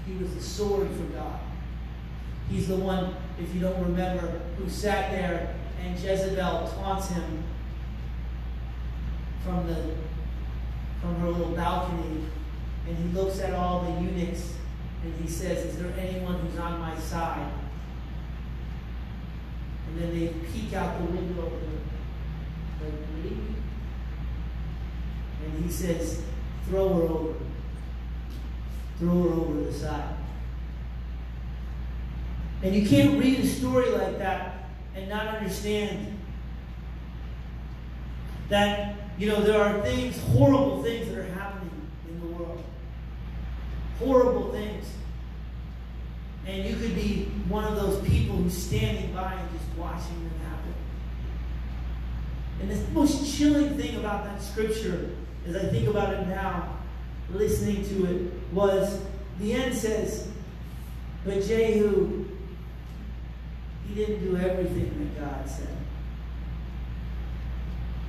He 0.09 0.23
was 0.23 0.35
the 0.35 0.41
sword 0.41 0.89
for 0.89 1.05
God. 1.15 1.41
He's 2.49 2.69
the 2.69 2.77
one, 2.77 3.15
if 3.39 3.55
you 3.55 3.61
don't 3.61 3.83
remember, 3.83 4.41
who 4.57 4.69
sat 4.71 5.11
there 5.11 5.55
and 5.83 5.99
Jezebel 5.99 6.73
taunts 6.77 7.11
him 7.11 7.45
from 9.45 9.67
the 9.67 9.95
from 11.01 11.15
her 11.21 11.29
little 11.29 11.55
balcony, 11.55 12.25
and 12.89 12.97
he 12.97 13.17
looks 13.17 13.39
at 13.41 13.55
all 13.55 13.83
the 13.83 14.01
eunuchs 14.01 14.55
and 15.05 15.15
he 15.21 15.29
says, 15.29 15.65
Is 15.65 15.79
there 15.79 15.93
anyone 15.97 16.41
who's 16.41 16.59
on 16.59 16.81
my 16.81 16.99
side? 16.99 17.53
And 19.89 20.03
then 20.03 20.19
they 20.19 20.29
peek 20.53 20.73
out 20.73 20.99
the 20.99 21.05
window 21.05 21.47
of 21.47 21.53
the, 21.53 22.87
the 22.91 23.35
And 25.45 25.65
he 25.65 25.71
says, 25.71 26.23
Throw 26.69 26.89
her 26.95 27.03
over. 27.03 27.35
Throw 28.99 29.23
her 29.23 29.29
over 29.29 29.63
the 29.63 29.73
side. 29.73 30.15
And 32.63 32.75
you 32.75 32.89
can't 32.89 33.19
read 33.21 33.39
a 33.39 33.47
story 33.47 33.91
like 33.91 34.19
that 34.19 34.65
and 34.95 35.09
not 35.09 35.29
understand 35.29 36.19
that, 38.49 38.97
you 39.19 39.29
know, 39.29 39.41
there 39.43 39.63
are 39.63 39.81
things, 39.83 40.19
horrible 40.19 40.83
things 40.83 41.09
that 41.09 41.19
are 41.19 41.33
happening 41.35 41.71
in 42.09 42.21
the 42.21 42.27
world. 42.27 42.65
Horrible 44.01 44.51
things. 44.51 44.87
And 46.47 46.65
you 46.65 46.77
could 46.77 46.95
be 46.95 47.27
one 47.49 47.65
of 47.65 47.77
those 47.77 48.01
people 48.09 48.37
who's 48.37 48.57
standing 48.57 49.13
by 49.13 49.35
and 49.35 49.51
just 49.53 49.79
watching 49.79 50.15
them 50.25 50.41
happen. 50.49 50.75
And 52.63 52.71
the 52.71 52.91
most 52.91 53.37
chilling 53.37 53.77
thing 53.77 53.97
about 53.97 54.25
that 54.25 54.43
scripture, 54.43 55.11
as 55.47 55.55
I 55.55 55.67
think 55.69 55.87
about 55.89 56.15
it 56.15 56.27
now, 56.27 56.78
listening 57.33 57.85
to 57.85 58.07
it, 58.07 58.33
was 58.53 59.01
the 59.39 59.53
end 59.53 59.75
says, 59.75 60.29
But 61.25 61.43
Jehu, 61.43 62.27
he 63.87 63.95
didn't 63.95 64.21
do 64.21 64.37
everything 64.37 65.15
that 65.17 65.25
God 65.25 65.49
said. 65.49 65.69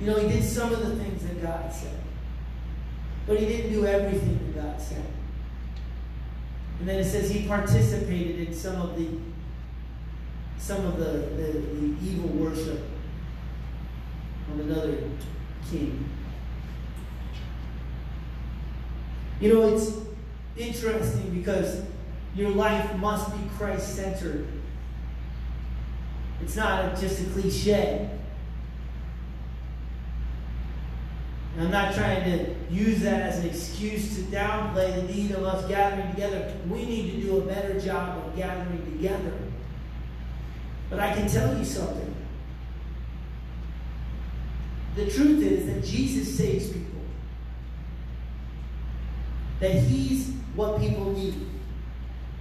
You 0.00 0.06
know, 0.06 0.18
he 0.18 0.28
did 0.28 0.44
some 0.44 0.72
of 0.72 0.80
the 0.80 0.96
things 0.96 1.22
that 1.24 1.42
God 1.42 1.72
said. 1.72 2.00
But 3.26 3.38
he 3.38 3.46
didn't 3.46 3.72
do 3.72 3.86
everything 3.86 4.38
that 4.54 4.62
God 4.62 4.80
said. 4.80 5.04
And 6.78 6.88
then 6.88 7.00
it 7.00 7.04
says 7.04 7.30
he 7.30 7.46
participated 7.46 8.48
in 8.48 8.54
some 8.54 8.80
of 8.80 8.96
the 8.96 9.08
some 10.58 10.84
of 10.84 10.98
the, 10.98 11.04
the, 11.04 11.52
the 11.52 11.96
evil 12.02 12.28
worship 12.28 12.80
of 14.52 14.60
another 14.60 14.98
king. 15.70 16.06
You 19.40 19.54
know, 19.54 19.74
it's 19.74 19.92
interesting 20.56 21.30
because 21.30 21.82
your 22.34 22.50
life 22.50 22.94
must 22.96 23.32
be 23.32 23.48
Christ 23.56 23.96
centered. 23.96 24.46
It's 26.42 26.56
not 26.56 26.98
just 26.98 27.20
a 27.20 27.24
cliche. 27.30 28.10
And 31.56 31.64
I'm 31.64 31.70
not 31.70 31.94
trying 31.94 32.24
to 32.24 32.54
use 32.70 33.00
that 33.00 33.22
as 33.22 33.38
an 33.40 33.46
excuse 33.46 34.16
to 34.16 34.22
downplay 34.22 34.94
the 34.94 35.12
need 35.12 35.32
of 35.32 35.42
us 35.44 35.66
gathering 35.68 36.10
together. 36.10 36.54
We 36.68 36.84
need 36.84 37.12
to 37.12 37.20
do 37.20 37.38
a 37.38 37.40
better 37.42 37.80
job 37.80 38.24
of 38.24 38.36
gathering 38.36 38.84
together. 38.84 39.32
But 40.88 41.00
I 41.00 41.14
can 41.14 41.28
tell 41.28 41.56
you 41.56 41.64
something. 41.64 42.14
The 44.96 45.10
truth 45.10 45.42
is 45.42 45.66
that 45.66 45.84
Jesus 45.84 46.36
saves 46.36 46.68
people. 46.68 46.89
That 49.60 49.72
He's 49.72 50.32
what 50.54 50.80
people 50.80 51.12
need. 51.12 51.46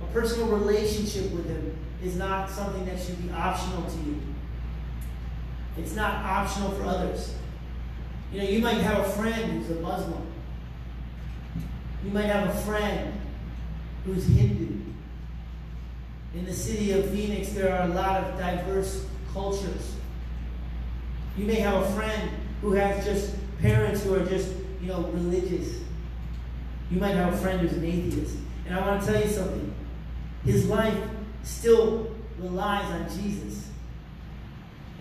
A 0.02 0.14
personal 0.14 0.48
relationship 0.48 1.32
with 1.32 1.48
Him 1.48 1.78
is 2.04 2.16
not 2.16 2.50
something 2.50 2.86
that 2.86 3.00
should 3.00 3.22
be 3.22 3.32
optional 3.32 3.84
to 3.84 3.98
you. 3.98 4.22
It's 5.78 5.96
not 5.96 6.26
optional 6.26 6.72
for 6.72 6.84
others. 6.84 7.36
You 8.32 8.42
know, 8.42 8.48
you 8.48 8.60
might 8.60 8.78
have 8.78 9.06
a 9.06 9.10
friend 9.10 9.64
who's 9.64 9.78
a 9.78 9.82
Muslim. 9.82 10.26
You 12.04 12.12
might 12.12 12.26
have 12.26 12.50
a 12.50 12.58
friend 12.62 13.14
who's 14.06 14.26
Hindu. 14.26 14.80
In 16.36 16.46
the 16.46 16.54
city 16.54 16.92
of 16.92 17.10
Phoenix, 17.10 17.50
there 17.50 17.74
are 17.74 17.90
a 17.90 17.94
lot 17.94 18.24
of 18.24 18.40
diverse 18.40 19.06
cultures. 19.34 19.96
You 21.38 21.46
may 21.46 21.56
have 21.56 21.82
a 21.82 21.92
friend 21.94 22.30
who 22.62 22.74
has 22.74 23.04
just 23.04 23.36
parents 23.62 24.04
who 24.04 24.16
are 24.16 24.26
just, 24.26 24.52
you 24.82 24.88
know, 24.88 25.02
religious. 25.14 25.80
You 26.92 27.00
might 27.00 27.16
have 27.16 27.34
a 27.34 27.38
friend 27.38 27.62
who's 27.62 27.74
an 27.74 27.86
atheist. 27.86 28.38
And 28.66 28.76
I 28.76 28.88
want 28.88 29.02
to 29.04 29.12
tell 29.12 29.22
you 29.22 29.30
something. 29.30 29.74
His 30.44 30.68
life 30.68 30.98
still 31.44 32.16
relies 32.40 32.86
on 32.86 33.08
Jesus. 33.10 33.70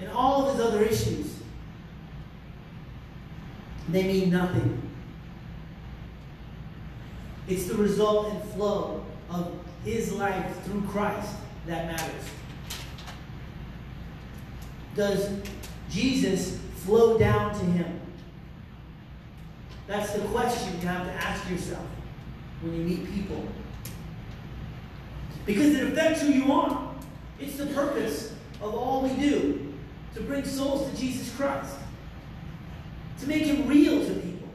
And 0.00 0.11
all 0.11 0.47
of 0.47 0.57
his 0.57 0.64
other 0.64 0.83
issues 0.83 1.38
they 3.88 4.02
mean 4.02 4.30
nothing. 4.30 4.83
It's 7.47 7.64
the 7.64 7.75
result 7.75 8.33
and 8.33 8.42
flow 8.50 9.04
of 9.30 9.52
his 9.85 10.12
life 10.12 10.62
through 10.64 10.83
Christ 10.83 11.35
that 11.66 11.87
matters. 11.87 12.25
Does 14.95 15.30
Jesus 15.88 16.59
flow 16.85 17.18
down 17.18 17.59
to 17.59 17.64
him? 17.64 18.00
That's 19.88 20.12
the 20.12 20.21
question 20.28 20.80
you 20.80 20.87
have 20.87 21.07
to 21.07 21.12
ask 21.12 21.50
yourself 21.50 21.85
when 22.61 22.75
you 22.75 22.83
meet 22.83 23.12
people. 23.12 23.42
Because 25.47 25.75
it 25.75 25.88
affects 25.88 26.21
who 26.21 26.28
you 26.28 26.52
are. 26.52 26.95
It's 27.40 27.57
the 27.57 27.66
purpose 27.66 28.35
of 28.61 28.75
all 28.75 29.02
we 29.02 29.14
do 29.14 29.73
to 30.14 30.21
bring 30.21 30.45
souls 30.45 30.90
to 30.90 30.97
Jesus 30.97 31.35
Christ 31.35 31.75
to 33.21 33.26
make 33.26 33.47
it 33.47 33.66
real 33.66 34.04
to 34.04 34.14
people. 34.14 34.49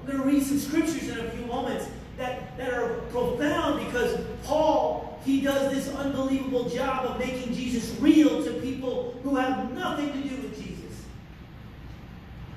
I'm 0.00 0.06
going 0.06 0.18
to 0.18 0.24
read 0.24 0.42
some 0.42 0.58
scriptures 0.58 1.08
in 1.08 1.18
a 1.18 1.30
few 1.30 1.46
moments 1.46 1.88
that, 2.18 2.56
that 2.58 2.72
are 2.74 3.00
profound 3.10 3.86
because 3.86 4.20
Paul, 4.44 5.18
he 5.24 5.40
does 5.40 5.72
this 5.72 5.94
unbelievable 5.96 6.68
job 6.68 7.06
of 7.06 7.18
making 7.18 7.54
Jesus 7.54 7.98
real 8.00 8.44
to 8.44 8.52
people 8.60 9.18
who 9.22 9.36
have 9.36 9.72
nothing 9.72 10.12
to 10.12 10.28
do 10.28 10.36
with 10.42 10.56
Jesus. 10.56 10.73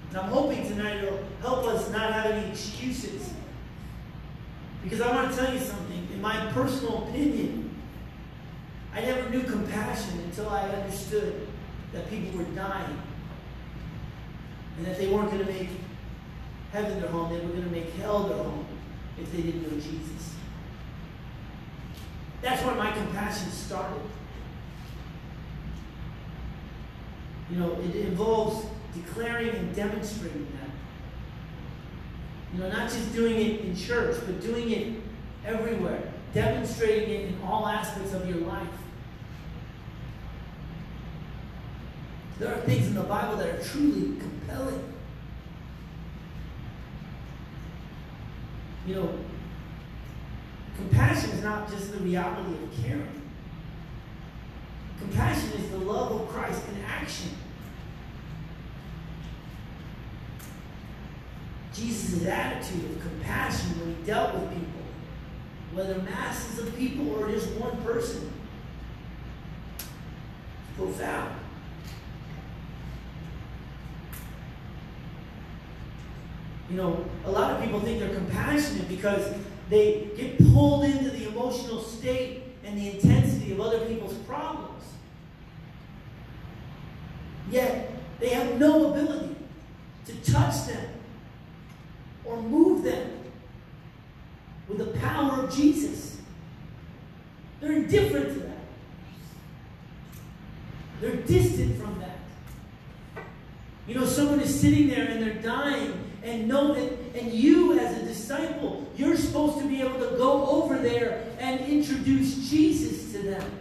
And 0.09 0.17
I'm 0.17 0.29
hoping 0.29 0.67
tonight 0.67 1.03
it'll 1.03 1.23
help 1.41 1.65
us 1.65 1.89
not 1.91 2.13
have 2.13 2.31
any 2.31 2.49
excuses. 2.49 3.31
Because 4.83 5.01
I 5.01 5.13
want 5.13 5.31
to 5.31 5.37
tell 5.37 5.53
you 5.53 5.59
something. 5.59 6.07
In 6.13 6.21
my 6.21 6.51
personal 6.53 7.07
opinion, 7.07 7.75
I 8.93 9.01
never 9.01 9.29
knew 9.29 9.43
compassion 9.43 10.19
until 10.19 10.49
I 10.49 10.61
understood 10.69 11.47
that 11.93 12.09
people 12.09 12.37
were 12.39 12.45
dying 12.45 13.01
and 14.77 14.85
that 14.85 14.97
they 14.97 15.07
weren't 15.07 15.31
going 15.31 15.45
to 15.45 15.51
make 15.51 15.69
heaven 16.71 16.99
their 16.99 17.09
home, 17.09 17.31
they 17.31 17.39
were 17.39 17.51
going 17.51 17.63
to 17.63 17.69
make 17.69 17.93
hell 17.95 18.23
their 18.23 18.37
home 18.37 18.65
if 19.19 19.31
they 19.31 19.41
didn't 19.41 19.63
know 19.63 19.79
Jesus. 19.79 20.35
That's 22.41 22.63
where 22.63 22.75
my 22.75 22.91
compassion 22.91 23.49
started. 23.49 24.01
You 27.49 27.57
know, 27.57 27.73
it 27.81 27.95
involves 27.95 28.65
declaring 29.01 29.49
and 29.49 29.75
demonstrating 29.75 30.47
that. 30.59 30.69
You 32.53 32.59
know, 32.59 32.69
not 32.69 32.89
just 32.89 33.13
doing 33.13 33.35
it 33.35 33.61
in 33.61 33.75
church, 33.75 34.17
but 34.25 34.41
doing 34.41 34.71
it 34.71 35.01
everywhere, 35.45 36.11
demonstrating 36.33 37.09
it 37.09 37.21
in 37.29 37.41
all 37.41 37.67
aspects 37.67 38.13
of 38.13 38.27
your 38.27 38.39
life. 38.39 38.67
There 42.39 42.53
are 42.53 42.61
things 42.61 42.87
in 42.87 42.93
the 42.93 43.03
Bible 43.03 43.37
that 43.37 43.55
are 43.55 43.63
truly 43.63 44.19
compelling. 44.19 44.93
You 48.85 48.95
know, 48.95 49.19
compassion 50.77 51.31
is 51.31 51.43
not 51.43 51.69
just 51.69 51.91
the 51.91 51.99
reality 51.99 52.53
of 52.63 52.83
caring. 52.83 53.21
Compassion 54.99 55.51
is 55.53 55.69
the 55.71 55.77
love 55.77 56.11
of 56.21 56.27
Christ 56.29 56.63
in 56.69 56.83
action. 56.83 57.29
Jesus' 61.77 62.25
attitude 62.25 62.83
of 62.85 63.01
compassion 63.01 63.79
when 63.79 63.95
he 63.95 64.03
dealt 64.03 64.33
with 64.33 64.49
people, 64.49 64.81
whether 65.73 65.99
masses 66.01 66.59
of 66.59 66.75
people 66.75 67.13
or 67.13 67.29
just 67.29 67.51
one 67.51 67.79
person, 67.83 68.33
profound. 70.75 71.35
You 76.69 76.77
know, 76.77 77.05
a 77.25 77.31
lot 77.31 77.51
of 77.51 77.63
people 77.63 77.79
think 77.79 77.99
they're 77.99 78.13
compassionate 78.13 78.89
because 78.89 79.33
they 79.69 80.09
get 80.17 80.37
pulled 80.53 80.83
into 80.83 81.11
the 81.11 81.29
emotional 81.29 81.81
state 81.81 82.43
and 82.65 82.77
the 82.77 82.95
intensity 82.95 83.51
of 83.53 83.61
other 83.61 83.85
people's 83.85 84.15
problems. 84.19 84.83
Yet, 87.51 87.91
they 88.19 88.29
have 88.29 88.59
no 88.59 88.91
ability 88.91 89.35
to 90.07 90.31
touch 90.31 90.65
them 90.65 90.96
move 92.77 92.83
them 92.83 93.11
with 94.67 94.77
the 94.77 94.99
power 94.99 95.43
of 95.43 95.55
Jesus. 95.55 96.19
They're 97.59 97.73
indifferent 97.73 98.33
to 98.33 98.39
that. 98.39 98.57
They're 101.01 101.15
distant 101.15 101.81
from 101.81 101.99
that. 101.99 103.23
You 103.87 103.95
know, 103.95 104.05
someone 104.05 104.39
is 104.41 104.59
sitting 104.59 104.89
there 104.89 105.07
and 105.07 105.23
they're 105.23 105.41
dying, 105.41 105.93
and 106.23 106.47
know 106.47 106.73
that, 106.73 106.91
and 107.15 107.31
you 107.31 107.79
as 107.79 108.01
a 108.01 108.05
disciple, 108.05 108.85
you're 108.97 109.15
supposed 109.15 109.59
to 109.59 109.67
be 109.67 109.81
able 109.81 109.99
to 109.99 110.17
go 110.17 110.45
over 110.47 110.77
there 110.77 111.23
and 111.39 111.61
introduce 111.61 112.49
Jesus 112.49 113.13
to 113.13 113.19
them 113.19 113.51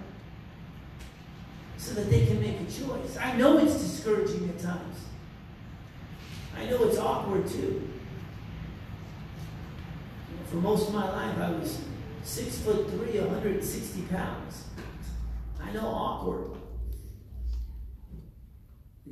so 1.77 1.95
that 1.95 2.11
they 2.11 2.27
can 2.27 2.41
make 2.41 2.57
a 2.61 2.65
choice. 2.65 3.17
I 3.21 3.37
know 3.37 3.59
it's 3.59 3.75
discouraging 3.75 4.49
at 4.49 4.59
times. 4.59 4.97
I 6.57 6.65
know 6.67 6.83
it's 6.85 6.99
awkward 6.99 7.47
too. 7.47 7.86
Most 10.67 10.89
of 10.89 10.95
my 10.95 11.09
life, 11.09 11.39
I 11.39 11.51
was 11.53 11.81
six 12.25 12.59
foot 12.59 12.91
three, 12.91 13.21
160 13.21 14.03
pounds. 14.11 14.65
I 15.63 15.71
know 15.71 15.87
awkward. 15.87 16.59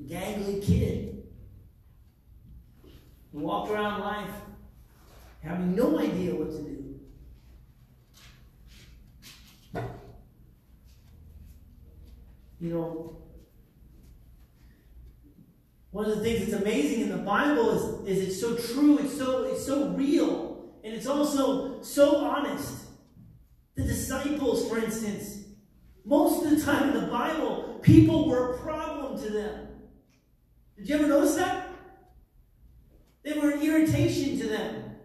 Gangly 0.08 0.60
kid 0.60 1.22
walked 3.32 3.70
around 3.70 4.00
life 4.00 4.34
having 5.44 5.76
no 5.76 5.96
idea 5.96 6.34
what 6.34 6.50
to 6.50 6.58
do. 6.58 7.00
You 12.60 12.70
know, 12.74 13.16
one 15.92 16.06
of 16.06 16.18
the 16.18 16.24
things 16.24 16.50
that's 16.50 16.60
amazing 16.60 17.02
in 17.02 17.10
the 17.10 17.18
Bible 17.18 18.04
is, 18.04 18.18
is 18.18 18.28
it's 18.28 18.40
so 18.40 18.56
true, 18.56 18.98
it's 18.98 19.16
so 19.16 19.44
it's 19.44 19.64
so 19.64 19.90
real, 19.90 20.53
and 20.84 20.92
it's 20.92 21.06
also 21.06 21.82
so 21.82 22.18
honest. 22.18 22.84
The 23.74 23.82
disciples, 23.82 24.68
for 24.68 24.78
instance, 24.78 25.46
most 26.04 26.44
of 26.44 26.50
the 26.50 26.62
time 26.62 26.90
in 26.90 27.00
the 27.00 27.06
Bible, 27.06 27.80
people 27.82 28.28
were 28.28 28.54
a 28.54 28.58
problem 28.58 29.20
to 29.20 29.30
them. 29.30 29.68
Did 30.76 30.88
you 30.88 30.94
ever 30.96 31.06
notice 31.08 31.36
that? 31.36 31.70
They 33.24 33.32
were 33.32 33.52
an 33.52 33.62
irritation 33.62 34.38
to 34.40 34.48
them. 34.48 34.96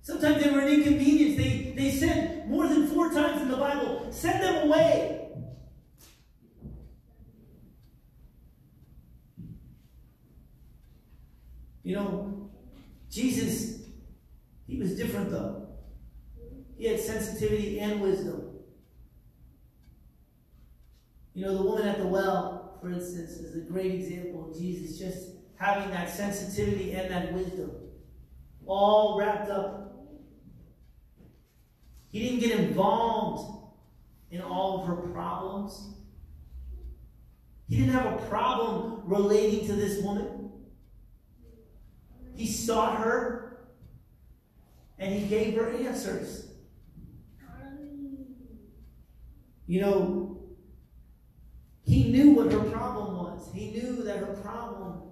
Sometimes 0.00 0.42
they 0.42 0.50
were 0.50 0.60
an 0.60 0.68
inconvenience. 0.68 1.36
They, 1.36 1.74
they 1.76 1.90
said 1.90 2.48
more 2.48 2.66
than 2.66 2.86
four 2.88 3.12
times 3.12 3.42
in 3.42 3.48
the 3.48 3.58
Bible, 3.58 4.06
send 4.10 4.42
them 4.42 4.68
away. 4.68 5.28
You 11.82 11.96
know, 11.96 12.39
Jesus, 13.10 13.82
he 14.66 14.78
was 14.78 14.96
different 14.96 15.30
though. 15.30 15.68
He 16.78 16.86
had 16.86 17.00
sensitivity 17.00 17.80
and 17.80 18.00
wisdom. 18.00 18.50
You 21.34 21.44
know, 21.44 21.56
the 21.56 21.62
woman 21.62 21.86
at 21.86 21.98
the 21.98 22.06
well, 22.06 22.78
for 22.80 22.90
instance, 22.90 23.32
is 23.32 23.56
a 23.56 23.70
great 23.70 23.92
example 23.92 24.50
of 24.50 24.58
Jesus 24.58 24.98
just 24.98 25.28
having 25.56 25.90
that 25.90 26.08
sensitivity 26.08 26.92
and 26.92 27.10
that 27.10 27.32
wisdom 27.34 27.70
all 28.66 29.18
wrapped 29.18 29.50
up. 29.50 30.06
He 32.10 32.20
didn't 32.20 32.40
get 32.40 32.58
involved 32.58 33.72
in 34.30 34.40
all 34.40 34.80
of 34.80 34.86
her 34.86 34.96
problems. 34.96 35.94
He 37.68 37.76
didn't 37.76 37.92
have 37.92 38.06
a 38.06 38.26
problem 38.26 39.02
relating 39.04 39.66
to 39.66 39.74
this 39.74 40.02
woman. 40.02 40.39
He 42.40 42.46
sought 42.46 43.00
her 43.00 43.58
and 44.98 45.14
he 45.14 45.28
gave 45.28 45.56
her 45.56 45.68
answers. 45.72 46.50
You 49.66 49.82
know, 49.82 50.40
he 51.84 52.10
knew 52.10 52.30
what 52.30 52.50
her 52.50 52.60
problem 52.70 53.14
was. 53.18 53.50
He 53.52 53.72
knew 53.72 54.04
that 54.04 54.20
her 54.20 54.38
problem 54.42 55.02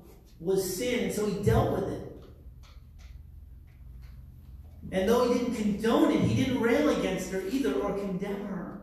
was 0.41 0.75
sin, 0.79 1.05
and 1.05 1.13
so 1.13 1.27
he 1.27 1.43
dealt 1.43 1.79
with 1.79 1.93
it. 1.93 2.25
And 4.91 5.07
though 5.07 5.31
he 5.31 5.39
didn't 5.39 5.55
condone 5.55 6.13
it, 6.13 6.23
he 6.23 6.35
didn't 6.35 6.63
rail 6.63 6.89
against 6.89 7.31
her 7.33 7.43
either 7.47 7.75
or 7.75 7.93
condemn 7.93 8.47
her. 8.47 8.81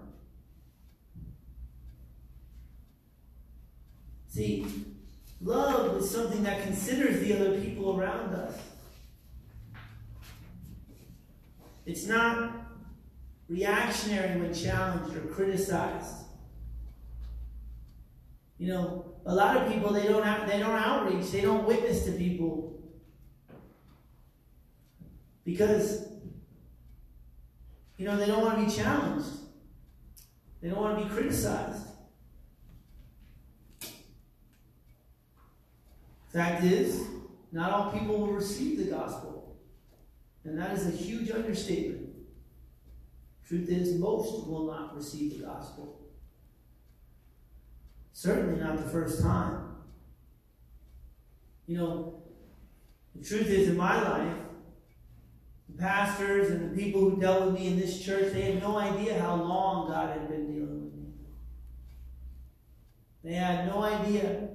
See, 4.28 4.68
love 5.42 5.98
is 5.98 6.10
something 6.10 6.44
that 6.44 6.64
considers 6.64 7.20
the 7.22 7.36
other 7.36 7.60
people 7.60 8.00
around 8.00 8.34
us. 8.34 8.58
It's 11.86 12.08
not 12.08 12.52
reactionary 13.48 14.40
when 14.42 14.54
challenged 14.54 15.16
or 15.16 15.22
criticized. 15.22 16.16
You 18.58 18.68
know, 18.68 19.06
a 19.26 19.36
lot 19.36 19.58
of 19.58 19.72
people 19.72 19.92
they 19.92 20.08
don't 20.08 20.24
have 20.24 20.48
they 20.48 20.60
don't 20.60 20.78
outreach, 20.78 21.32
they 21.32 21.42
don't 21.42 21.66
witness 21.66 22.06
to 22.06 22.12
people 22.14 22.80
because 25.44 26.08
you 27.98 28.06
know 28.06 28.18
they 28.18 28.26
don't 28.26 28.42
want 28.42 28.60
to 28.60 28.66
be 28.66 28.72
challenged. 28.72 29.28
They 30.62 30.70
don't 30.70 30.82
want 30.82 30.98
to 30.98 31.06
be 31.06 31.10
criticized. 31.12 31.86
Fact 36.36 36.66
is, 36.66 37.02
not 37.54 37.72
all 37.72 37.92
people 37.94 38.20
will 38.20 38.34
receive 38.34 38.78
the 38.78 38.92
gospel. 38.92 39.56
And 40.44 40.60
that 40.60 40.74
is 40.74 40.86
a 40.86 40.92
huge 40.92 41.32
understatement. 41.32 42.10
Truth 43.48 43.70
is, 43.70 43.98
most 43.98 44.46
will 44.46 44.68
not 44.68 44.94
receive 44.94 45.38
the 45.38 45.46
gospel. 45.46 46.02
Certainly 48.12 48.62
not 48.62 48.76
the 48.76 48.90
first 48.90 49.22
time. 49.22 49.78
You 51.68 51.78
know, 51.78 52.24
the 53.16 53.24
truth 53.24 53.48
is, 53.48 53.70
in 53.70 53.78
my 53.78 54.02
life, 54.02 54.36
the 55.70 55.78
pastors 55.78 56.50
and 56.50 56.70
the 56.70 56.84
people 56.84 57.10
who 57.10 57.18
dealt 57.18 57.46
with 57.46 57.54
me 57.56 57.68
in 57.68 57.80
this 57.80 58.04
church, 58.04 58.34
they 58.34 58.42
had 58.42 58.62
no 58.62 58.78
idea 58.78 59.18
how 59.22 59.36
long 59.36 59.88
God 59.90 60.10
had 60.10 60.28
been 60.28 60.54
dealing 60.54 60.84
with 60.84 60.94
me. 60.96 61.14
They 63.24 63.36
had 63.36 63.68
no 63.68 63.82
idea 63.84 64.50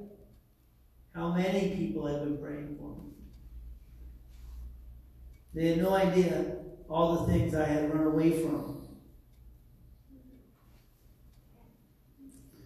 how 1.14 1.32
many 1.32 1.76
people 1.76 2.06
have 2.06 2.20
been 2.20 2.38
praying 2.38 2.76
for 2.78 2.96
me. 2.96 3.10
They 5.52 5.68
had 5.68 5.78
no 5.78 5.94
idea 5.94 6.56
all 6.88 7.24
the 7.24 7.32
things 7.32 7.54
I 7.54 7.66
had 7.66 7.92
run 7.92 8.06
away 8.06 8.42
from. 8.42 8.80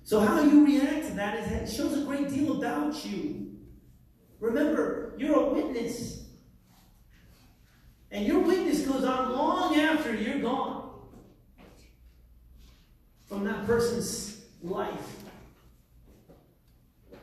So, 0.03 0.21
how 0.21 0.43
you 0.43 0.67
react 0.67 1.09
to 1.09 1.15
that 1.15 1.39
is 1.39 1.75
shows 1.75 1.97
a 1.97 2.05
great 2.05 2.29
deal 2.29 2.59
about 2.59 3.05
you. 3.07 3.57
Remember, 4.39 5.15
you're 5.17 5.41
a 5.41 5.53
witness. 5.55 6.27
And 8.11 8.27
your 8.27 8.41
witness 8.41 8.87
goes 8.87 9.03
on 9.03 9.33
long 9.33 9.75
after 9.77 10.15
you're 10.15 10.41
gone 10.41 10.93
from 13.27 13.45
that 13.45 13.67
person's 13.67 14.45
life. 14.63 15.24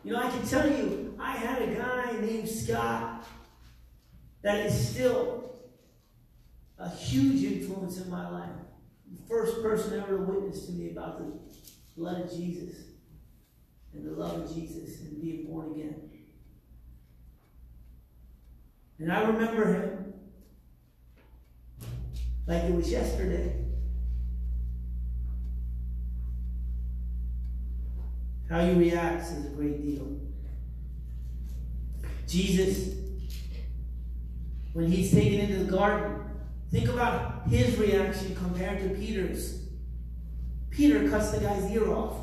You 0.03 0.13
know, 0.13 0.19
I 0.19 0.29
can 0.29 0.45
tell 0.47 0.67
you, 0.67 1.15
I 1.19 1.31
had 1.33 1.61
a 1.61 1.75
guy 1.75 2.13
named 2.19 2.49
Scott 2.49 3.27
that 4.41 4.65
is 4.65 4.89
still 4.89 5.55
a 6.79 6.89
huge 6.89 7.43
influence 7.43 7.99
in 7.99 8.09
my 8.09 8.27
life. 8.29 8.49
The 9.11 9.27
first 9.27 9.61
person 9.61 9.99
ever 9.99 10.17
to 10.17 10.23
witness 10.23 10.65
to 10.65 10.71
me 10.71 10.89
about 10.91 11.19
the 11.19 11.39
blood 11.95 12.21
of 12.21 12.31
Jesus. 12.31 12.75
and 13.93 14.05
the 14.05 14.11
love 14.11 14.41
of 14.41 14.55
Jesus 14.55 15.01
and 15.01 15.21
being 15.21 15.45
born 15.47 15.71
again. 15.73 16.09
And 18.99 19.11
I 19.11 19.21
remember 19.21 19.73
him 19.73 20.13
like 22.47 22.63
it 22.63 22.73
was 22.73 22.89
yesterday. 22.91 23.60
How 28.51 28.59
you 28.59 28.73
react 28.73 29.31
is 29.31 29.45
a 29.45 29.49
great 29.51 29.81
deal. 29.81 30.19
Jesus, 32.27 32.95
when 34.73 34.91
he's 34.91 35.09
taken 35.09 35.39
into 35.39 35.63
the 35.63 35.71
garden, 35.71 36.21
think 36.69 36.89
about 36.89 37.47
his 37.47 37.77
reaction 37.77 38.35
compared 38.35 38.79
to 38.83 38.89
Peter's. 38.89 39.67
Peter 40.69 41.09
cuts 41.09 41.31
the 41.31 41.39
guy's 41.39 41.71
ear 41.71 41.93
off. 41.93 42.17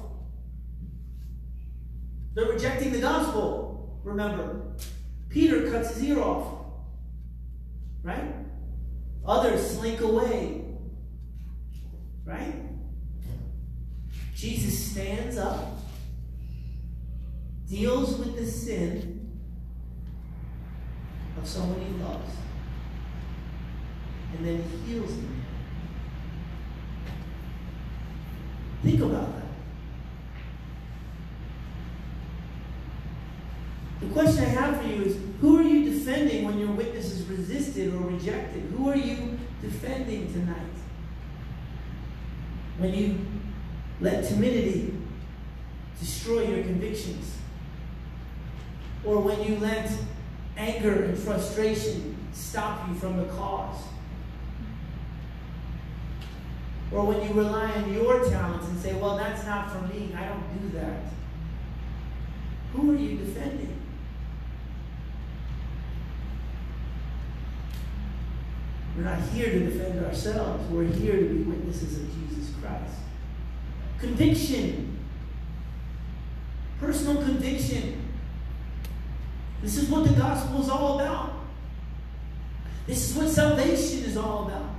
They're 2.35 2.53
rejecting 2.53 2.93
the 2.93 3.01
gospel, 3.01 3.99
remember. 4.05 4.75
Peter 5.31 5.71
cuts 5.71 5.95
his 5.95 6.05
ear 6.05 6.21
off. 6.21 6.67
Right? 8.03 8.35
Others 9.25 9.79
slink 9.79 10.03
away. 10.03 10.63
Right? 12.27 12.55
Jesus 14.35 14.93
stands 14.93 15.39
up, 15.39 15.79
deals 17.69 18.19
with 18.19 18.37
the 18.37 18.47
sin 18.47 19.31
of 21.37 21.47
someone 21.47 21.81
he 21.81 21.93
loves, 22.03 22.33
and 24.37 24.47
then 24.47 24.65
heals 24.87 25.15
them. 25.15 25.45
Think 28.83 29.01
about 29.01 29.35
that. 29.35 29.49
The 34.01 34.07
question 34.07 34.45
I 34.45 34.49
have 34.49 34.81
for 34.81 34.87
you 34.87 35.03
is 35.03 35.17
who 35.41 35.59
are 35.59 35.63
you 35.63 35.91
defending 35.93 36.45
when 36.45 36.59
your 36.59 36.71
witness 36.71 37.13
is 37.13 37.27
resisted 37.27 37.93
or 37.95 37.99
rejected? 37.99 38.63
Who 38.77 38.89
are 38.89 38.97
you 38.97 39.39
defending 39.61 40.33
tonight? 40.33 40.57
When 42.79 42.95
you 42.95 43.27
let 44.01 44.25
timidity 44.25 44.95
destroy 45.99 46.47
your 46.47 46.63
convictions? 46.63 47.38
Or 49.05 49.21
when 49.21 49.43
you 49.43 49.59
let 49.59 49.91
anger 50.57 51.05
and 51.05 51.19
frustration 51.19 52.17
stop 52.33 52.89
you 52.89 52.95
from 52.95 53.17
the 53.17 53.25
cause? 53.27 53.81
Or 56.91 57.05
when 57.05 57.23
you 57.23 57.35
rely 57.35 57.71
on 57.73 57.93
your 57.93 58.29
talents 58.29 58.67
and 58.67 58.79
say, 58.81 58.95
well, 58.95 59.17
that's 59.17 59.45
not 59.45 59.71
for 59.71 59.83
me, 59.89 60.15
I 60.17 60.27
don't 60.27 60.63
do 60.63 60.79
that. 60.79 61.03
Who 62.73 62.93
are 62.93 62.97
you 62.97 63.19
defending? 63.19 63.77
We're 68.97 69.05
not 69.05 69.21
here 69.29 69.51
to 69.51 69.61
defend 69.61 70.05
ourselves. 70.05 70.69
We're 70.71 70.85
here 70.85 71.17
to 71.17 71.25
be 71.25 71.43
witnesses 71.43 71.99
of 71.99 72.07
Jesus 72.15 72.53
Christ. 72.61 72.95
Conviction. 74.01 74.99
Personal 76.81 77.23
conviction. 77.23 78.08
This 79.63 79.77
is 79.77 79.89
what 79.89 80.07
the 80.07 80.15
gospel 80.15 80.63
is 80.63 80.69
all 80.69 81.01
about. 81.01 81.33
This 82.87 83.11
is 83.11 83.17
what 83.17 83.29
salvation 83.29 84.05
is 84.05 84.17
all 84.17 84.47
about. 84.47 84.71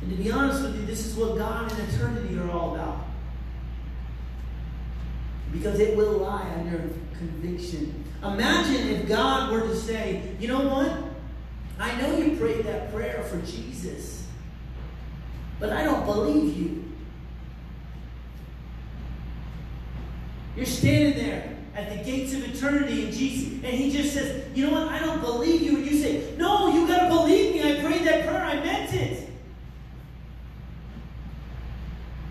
And 0.00 0.10
to 0.10 0.16
be 0.16 0.30
honest 0.30 0.62
with 0.62 0.76
you, 0.76 0.86
this 0.86 1.06
is 1.06 1.14
what 1.14 1.36
God 1.36 1.70
and 1.70 1.88
eternity 1.88 2.38
are 2.38 2.50
all 2.50 2.74
about. 2.74 3.06
Because 5.52 5.78
it 5.78 5.96
will 5.96 6.18
lie 6.18 6.66
your 6.70 6.80
conviction. 7.16 8.04
Imagine 8.22 8.88
if 8.88 9.08
God 9.08 9.52
were 9.52 9.60
to 9.60 9.76
say, 9.76 10.34
you 10.40 10.48
know 10.48 10.68
what? 10.68 10.92
I 11.78 12.00
know 12.00 12.16
you 12.16 12.36
prayed 12.36 12.64
that 12.64 12.92
prayer 12.92 13.22
for 13.24 13.40
Jesus, 13.42 14.26
but 15.60 15.70
I 15.70 15.84
don't 15.84 16.04
believe 16.06 16.56
you. 16.56 16.84
You're 20.56 20.66
standing 20.66 21.14
there 21.22 21.55
at 21.76 21.90
the 21.90 22.02
gates 22.02 22.32
of 22.34 22.42
eternity 22.42 23.04
and 23.04 23.12
Jesus, 23.12 23.52
and 23.52 23.66
he 23.66 23.90
just 23.90 24.14
says, 24.14 24.44
You 24.54 24.66
know 24.66 24.72
what? 24.72 24.88
I 24.88 24.98
don't 24.98 25.20
believe 25.20 25.62
you. 25.62 25.76
And 25.76 25.86
you 25.86 25.98
say, 25.98 26.34
No, 26.36 26.72
you 26.72 26.86
got 26.86 27.02
to 27.02 27.08
believe 27.08 27.54
me. 27.54 27.62
I 27.62 27.80
prayed 27.82 28.06
that 28.06 28.26
prayer. 28.26 28.42
I 28.42 28.54
meant 28.56 28.92
it. 28.94 29.28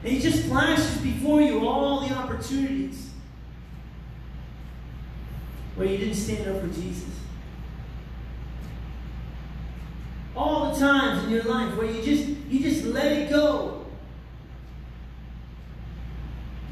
And 0.04 0.14
he 0.14 0.20
just 0.20 0.46
flashes 0.46 0.98
before 0.98 1.42
you 1.42 1.68
all 1.68 2.08
the 2.08 2.14
opportunities 2.14 3.10
where 5.76 5.88
you 5.88 5.98
didn't 5.98 6.16
stand 6.16 6.48
up 6.48 6.62
for 6.62 6.68
Jesus. 6.68 7.16
all 10.36 10.74
the 10.74 10.80
times 10.80 11.24
in 11.24 11.30
your 11.30 11.44
life 11.44 11.76
where 11.78 11.90
you 11.90 12.04
just 12.04 12.28
you 12.50 12.60
just 12.60 12.86
let 12.86 13.12
it 13.12 13.30
go. 13.30 13.86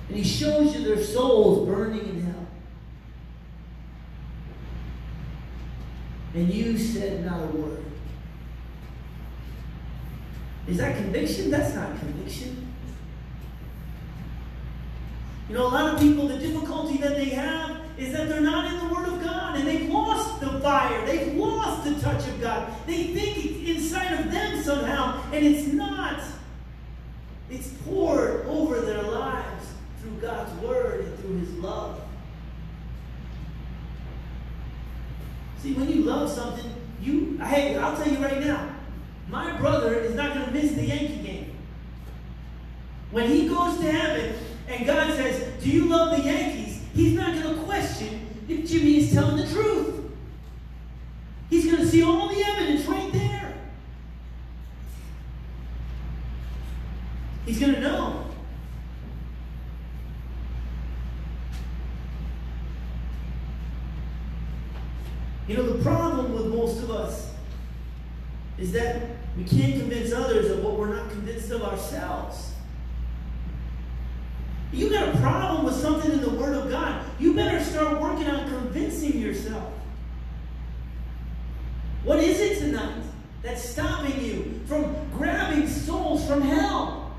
And 0.09 0.17
he 0.17 0.23
shows 0.23 0.75
you 0.75 0.83
their 0.83 1.01
souls 1.01 1.67
burning 1.67 2.01
in 2.01 2.21
hell. 2.21 2.42
And 6.33 6.51
you 6.51 6.77
said 6.77 7.25
not 7.25 7.43
a 7.43 7.47
word. 7.47 7.83
Is 10.67 10.77
that 10.77 10.95
conviction? 10.95 11.51
That's 11.51 11.75
not 11.75 11.99
conviction. 11.99 12.73
You 15.49 15.55
know, 15.55 15.67
a 15.67 15.69
lot 15.69 15.93
of 15.93 15.99
people, 15.99 16.27
the 16.27 16.37
difficulty 16.37 16.97
that 16.97 17.15
they 17.15 17.29
have 17.29 17.81
is 17.97 18.13
that 18.13 18.29
they're 18.29 18.41
not 18.41 18.73
in 18.73 18.87
the 18.87 18.93
Word 18.93 19.07
of 19.07 19.21
God 19.23 19.57
and 19.57 19.67
they've 19.67 19.89
lost 19.89 20.39
the 20.39 20.59
fire. 20.61 21.05
They've 21.05 21.35
lost 21.35 21.83
the 21.83 21.99
touch 21.99 22.27
of 22.27 22.41
God. 22.41 22.73
They 22.87 23.07
think 23.07 23.45
it's 23.45 23.69
inside 23.69 24.19
of 24.19 24.31
them 24.31 24.63
somehow, 24.63 25.21
and 25.31 25.45
it's 25.45 25.67
not. 25.67 26.23
It's 27.49 27.69
poured 27.85 28.45
over 28.47 28.81
their 28.81 29.03
lives 29.03 29.65
through 30.01 30.17
God's 30.21 30.51
Word 30.61 31.05
and 31.05 31.19
through 31.19 31.39
His 31.39 31.53
love. 31.55 32.01
See, 35.63 35.71
when 35.75 35.89
you 35.89 36.01
love 36.01 36.29
something, 36.29 36.69
you, 37.01 37.37
hey, 37.37 37.77
I'll 37.77 37.95
tell 37.95 38.11
you 38.11 38.17
right 38.17 38.41
now, 38.41 38.69
my 39.29 39.55
brother 39.55 39.93
is 39.93 40.13
not 40.13 40.33
going 40.33 40.45
to 40.47 40.51
miss 40.51 40.73
the 40.73 40.83
Yankee 40.83 41.23
game. 41.23 41.55
When 43.11 43.29
he 43.29 43.47
goes 43.47 43.79
to 43.79 43.89
heaven 43.89 44.35
and 44.67 44.85
God 44.85 45.13
says, 45.13 45.63
Do 45.63 45.69
you 45.69 45.85
love 45.85 46.17
the 46.17 46.23
Yankees? 46.25 46.81
He's 46.93 47.13
not 47.13 47.41
going 47.41 47.55
to 47.55 47.63
question 47.63 48.27
if 48.49 48.69
Jimmy 48.69 48.97
is 48.97 49.13
telling 49.13 49.37
the 49.37 49.47
truth. 49.47 50.11
He's 51.49 51.63
going 51.65 51.77
to 51.77 51.87
see 51.87 52.03
all 52.03 52.27
the 52.27 52.43
evidence 52.43 52.85
right 52.85 53.13
there. 53.13 53.53
He's 57.45 57.59
going 57.61 57.75
to 57.75 57.79
know. 57.79 58.23
You 65.53 65.59
know, 65.59 65.73
the 65.73 65.83
problem 65.83 66.33
with 66.33 66.47
most 66.47 66.81
of 66.81 66.89
us 66.89 67.31
is 68.57 68.71
that 68.71 69.03
we 69.37 69.43
can't 69.43 69.73
convince 69.73 70.11
others 70.11 70.49
of 70.49 70.63
what 70.63 70.79
we're 70.79 70.95
not 70.95 71.11
convinced 71.11 71.51
of 71.51 71.61
ourselves. 71.61 72.53
You 74.71 74.89
got 74.89 75.13
a 75.13 75.17
problem 75.19 75.63
with 75.63 75.75
something 75.75 76.11
in 76.11 76.21
the 76.21 76.31
Word 76.31 76.55
of 76.55 76.71
God, 76.71 77.05
you 77.19 77.35
better 77.35 77.63
start 77.63 78.01
working 78.01 78.25
on 78.25 78.49
convincing 78.49 79.19
yourself. 79.19 79.71
What 82.03 82.17
is 82.17 82.39
it 82.39 82.57
tonight 82.57 83.03
that's 83.43 83.63
stopping 83.63 84.25
you 84.25 84.59
from 84.65 84.95
grabbing 85.11 85.67
souls 85.67 86.27
from 86.27 86.41
hell? 86.41 87.15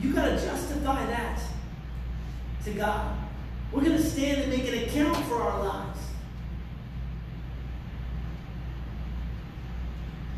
You 0.00 0.12
got 0.12 0.24
to 0.24 0.44
justify 0.44 1.06
that 1.06 1.40
to 2.63 2.63
God. 2.76 3.16
We're 3.72 3.82
going 3.82 3.96
to 3.96 4.02
stand 4.02 4.42
and 4.42 4.50
make 4.50 4.68
an 4.68 4.84
account 4.84 5.16
for 5.26 5.36
our 5.36 5.64
lives. 5.64 6.00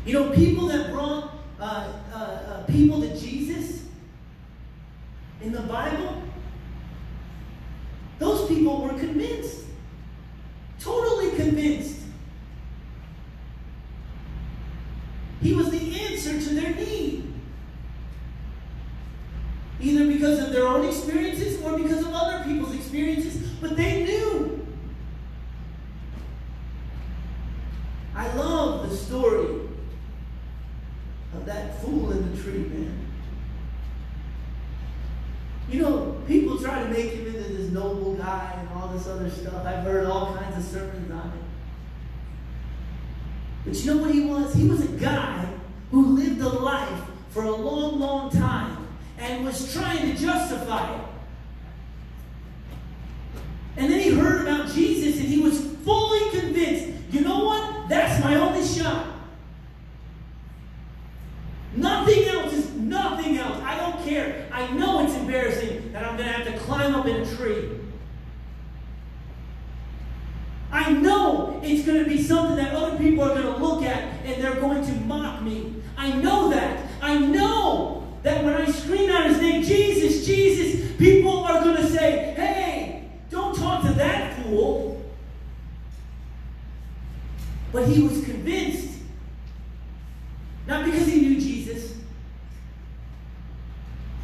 You 0.05 0.13
know, 0.13 0.31
people 0.31 0.67
that 0.67 0.91
brought 0.91 1.33
uh, 1.59 1.93
uh, 2.13 2.15
uh, 2.15 2.63
people 2.65 3.01
to 3.01 3.19
Jesus 3.19 3.83
in 5.41 5.51
the 5.51 5.61
Bible, 5.61 6.21
those 8.19 8.47
people 8.47 8.81
were 8.81 8.97
convinced. 8.97 9.65
Totally 10.79 11.35
convinced. 11.35 12.01
He 15.41 15.53
was 15.53 15.69
the 15.69 16.01
answer 16.01 16.39
to 16.39 16.55
their 16.55 16.75
need. 16.75 17.33
Either 19.79 20.07
because 20.07 20.39
of 20.39 20.51
their 20.51 20.67
own 20.67 20.87
experiences 20.87 21.61
or 21.61 21.77
because 21.77 22.01
of 22.05 22.13
other 22.13 22.43
people's 22.43 22.73
experiences, 22.75 23.47
but 23.61 23.77
they 23.77 24.03
knew. 24.03 24.67
I 28.15 28.33
love 28.33 28.89
the 28.89 28.95
story 28.95 29.61
of 31.35 31.45
that 31.45 31.79
fool 31.81 32.11
in 32.11 32.31
the 32.31 32.37
know, 35.89 36.21
people 36.27 36.59
try 36.59 36.83
to 36.83 36.89
make 36.89 37.11
him 37.11 37.27
into 37.27 37.53
this 37.53 37.71
noble 37.71 38.15
guy 38.15 38.55
and 38.59 38.69
all 38.69 38.89
this 38.89 39.07
other 39.07 39.29
stuff. 39.29 39.65
I've 39.65 39.83
heard 39.83 40.05
all 40.05 40.35
kinds 40.35 40.57
of 40.57 40.63
sermons 40.63 41.11
on 41.11 41.33
it. 43.65 43.66
You 43.85 43.95
know 43.95 44.01
what 44.01 44.11
he 44.11 44.21
was? 44.21 44.53
He 44.53 44.67
was 44.67 44.81
a 44.81 44.87
guy 44.97 45.47
who 45.91 46.17
lived 46.17 46.41
a 46.41 46.49
life 46.49 47.01
for 47.29 47.43
a 47.43 47.55
long, 47.55 47.99
long 47.99 48.29
time 48.29 48.87
and 49.17 49.45
was 49.45 49.73
trying 49.73 50.11
to 50.11 50.17
justify 50.19 50.95
it. 50.95 51.01
And 53.77 53.91
then 53.91 53.99
he 53.99 54.11
heard 54.11 54.41
about 54.47 54.73
Jesus 54.73 55.19
and 55.19 55.27
he 55.27 55.39
was 55.39 55.61
fully 55.83 56.29
convinced 56.31 56.97
you 57.11 57.21
know 57.21 57.45
what? 57.45 57.87
That's 57.89 58.23
my 58.23 58.35
only 58.35 58.65
shot. 58.65 59.07
Nothing 61.75 62.25
else 62.25 62.53
is 62.53 62.73
nothing 62.73 63.37
else. 63.37 63.61
I 63.63 63.77
don't 63.77 64.03
care. 64.05 64.47
I 64.51 64.67
know 64.71 65.05
it's 65.05 65.15
embarrassing 65.15 65.93
that 65.93 66.03
I'm 66.03 66.17
going 66.17 66.27
to 66.27 66.33
have 66.33 66.47
to 66.47 66.57
climb 66.59 66.95
up 66.95 67.05
in 67.05 67.21
a 67.21 67.35
tree. 67.35 67.69
I 70.71 70.91
know 70.91 71.61
it's 71.63 71.85
going 71.85 72.03
to 72.03 72.09
be 72.09 72.21
something 72.21 72.57
that 72.57 72.73
other 72.73 72.97
people 72.97 73.23
are 73.23 73.33
going 73.33 73.43
to 73.43 73.57
look 73.57 73.83
at 73.83 74.03
and 74.25 74.43
they're 74.43 74.59
going 74.59 74.85
to 74.85 74.91
mock 75.05 75.41
me. 75.41 75.75
I 75.95 76.11
know 76.11 76.49
that. 76.49 76.85
I 77.01 77.17
know 77.17 78.17
that 78.23 78.43
when 78.43 78.53
I 78.53 78.69
scream 78.69 79.09
out 79.09 79.27
his 79.27 79.39
name, 79.39 79.63
Jesus, 79.63 80.25
Jesus, 80.25 80.91
people 80.97 81.45
are 81.45 81.63
going 81.63 81.77
to 81.77 81.87
say, 81.87 82.33
hey, 82.35 83.09
don't 83.29 83.55
talk 83.55 83.85
to 83.85 83.93
that 83.93 84.43
fool. 84.43 84.97
He 87.87 88.03
was 88.03 88.23
convinced. 88.23 88.99
Not 90.67 90.83
because 90.83 91.07
he 91.07 91.21
knew 91.21 91.39
Jesus, 91.39 91.95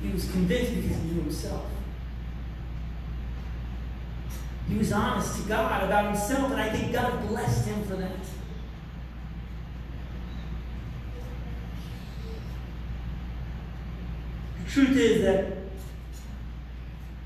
he 0.02 0.10
was 0.10 0.30
convinced 0.30 0.76
because 0.76 0.97
he 0.97 1.04
knew 1.04 1.21
himself. 1.21 1.65
He 4.67 4.78
was 4.78 4.91
honest 4.91 5.41
to 5.41 5.47
God 5.47 5.84
about 5.84 6.08
himself, 6.08 6.52
and 6.52 6.60
I 6.60 6.69
think 6.69 6.91
God 6.91 7.28
blessed 7.28 7.67
him 7.67 7.84
for 7.86 7.95
that. 7.95 8.12
The 14.65 14.71
truth 14.71 14.97
is 14.97 15.21
that 15.21 15.58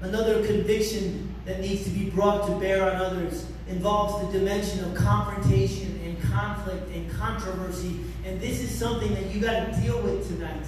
another 0.02 0.46
conviction 0.46 1.34
that 1.46 1.60
needs 1.60 1.86
to 1.86 1.90
be 1.90 2.10
brought 2.10 2.46
to 2.48 2.60
bear 2.60 2.92
on 2.92 2.98
others 2.98 3.48
involves 3.68 4.26
the 4.26 4.40
dimension 4.40 4.84
of 4.84 4.94
confrontation 4.94 5.97
and 6.18 6.32
conflict 6.32 6.94
and 6.94 7.10
controversy. 7.12 8.00
And 8.26 8.40
this 8.40 8.62
is 8.62 8.78
something 8.78 9.14
that 9.14 9.34
you 9.34 9.42
got 9.42 9.74
to 9.74 9.82
deal 9.82 10.02
with 10.02 10.28
tonight. 10.28 10.66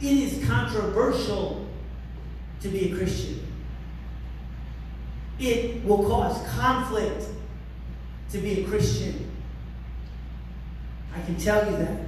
It 0.00 0.12
is 0.12 0.46
controversial 0.48 1.66
to 2.62 2.68
be 2.68 2.92
a 2.92 2.96
Christian. 2.96 3.46
It 5.38 5.84
will 5.84 6.06
cause 6.06 6.46
conflict 6.48 7.26
to 8.30 8.38
be 8.38 8.62
a 8.62 8.66
Christian. 8.66 9.30
I 11.14 11.20
can 11.22 11.36
tell 11.36 11.70
you 11.70 11.76
that. 11.78 12.00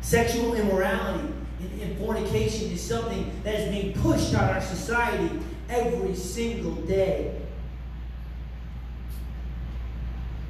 Sexual 0.00 0.54
immorality 0.54 1.34
and 1.82 1.98
fornication 1.98 2.70
is 2.70 2.80
something 2.80 3.30
that 3.44 3.54
is 3.54 3.68
being 3.70 3.92
pushed 3.94 4.34
on 4.34 4.48
our 4.48 4.60
society 4.60 5.40
every 5.68 6.14
single 6.14 6.74
day. 6.86 7.47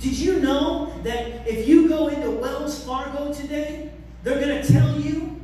Did 0.00 0.16
you 0.16 0.40
know 0.40 0.92
that 1.02 1.46
if 1.46 1.66
you 1.66 1.88
go 1.88 2.06
into 2.08 2.30
Wells 2.30 2.84
Fargo 2.84 3.32
today, 3.32 3.90
they're 4.22 4.40
going 4.40 4.62
to 4.62 4.72
tell 4.72 5.00
you 5.00 5.40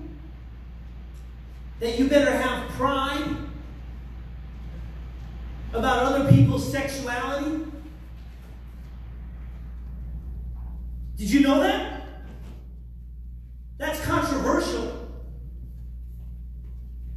that 1.80 1.98
you 1.98 2.08
better 2.08 2.30
have 2.30 2.68
pride 2.70 3.36
about 5.72 6.04
other 6.04 6.30
people's 6.30 6.70
sexuality? 6.70 7.64
Did 11.16 11.30
you 11.30 11.40
know 11.40 11.60
that? 11.60 12.02
That's 13.78 14.00
controversial. 14.04 15.10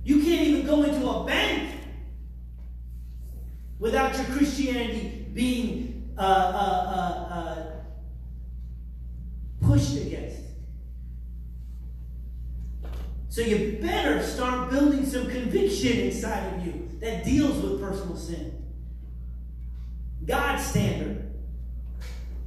You 0.04 0.24
can't 0.24 0.48
even 0.48 0.66
go 0.66 0.84
into 0.84 1.08
a 1.08 1.26
bank 1.26 1.72
without 3.78 4.16
your 4.16 4.26
Christianity 4.26 5.28
being 5.34 5.98
uh, 6.18 6.22
uh, 6.22 6.26
uh, 6.26 7.34
uh, 7.34 7.66
pushed 9.62 9.98
against. 9.98 10.38
So 13.38 13.44
you 13.44 13.78
better 13.80 14.24
start 14.24 14.72
building 14.72 15.06
some 15.06 15.28
conviction 15.28 16.00
inside 16.00 16.56
of 16.56 16.66
you 16.66 16.90
that 17.02 17.24
deals 17.24 17.62
with 17.62 17.80
personal 17.80 18.16
sin. 18.16 18.52
God's 20.26 20.66
standard 20.66 21.36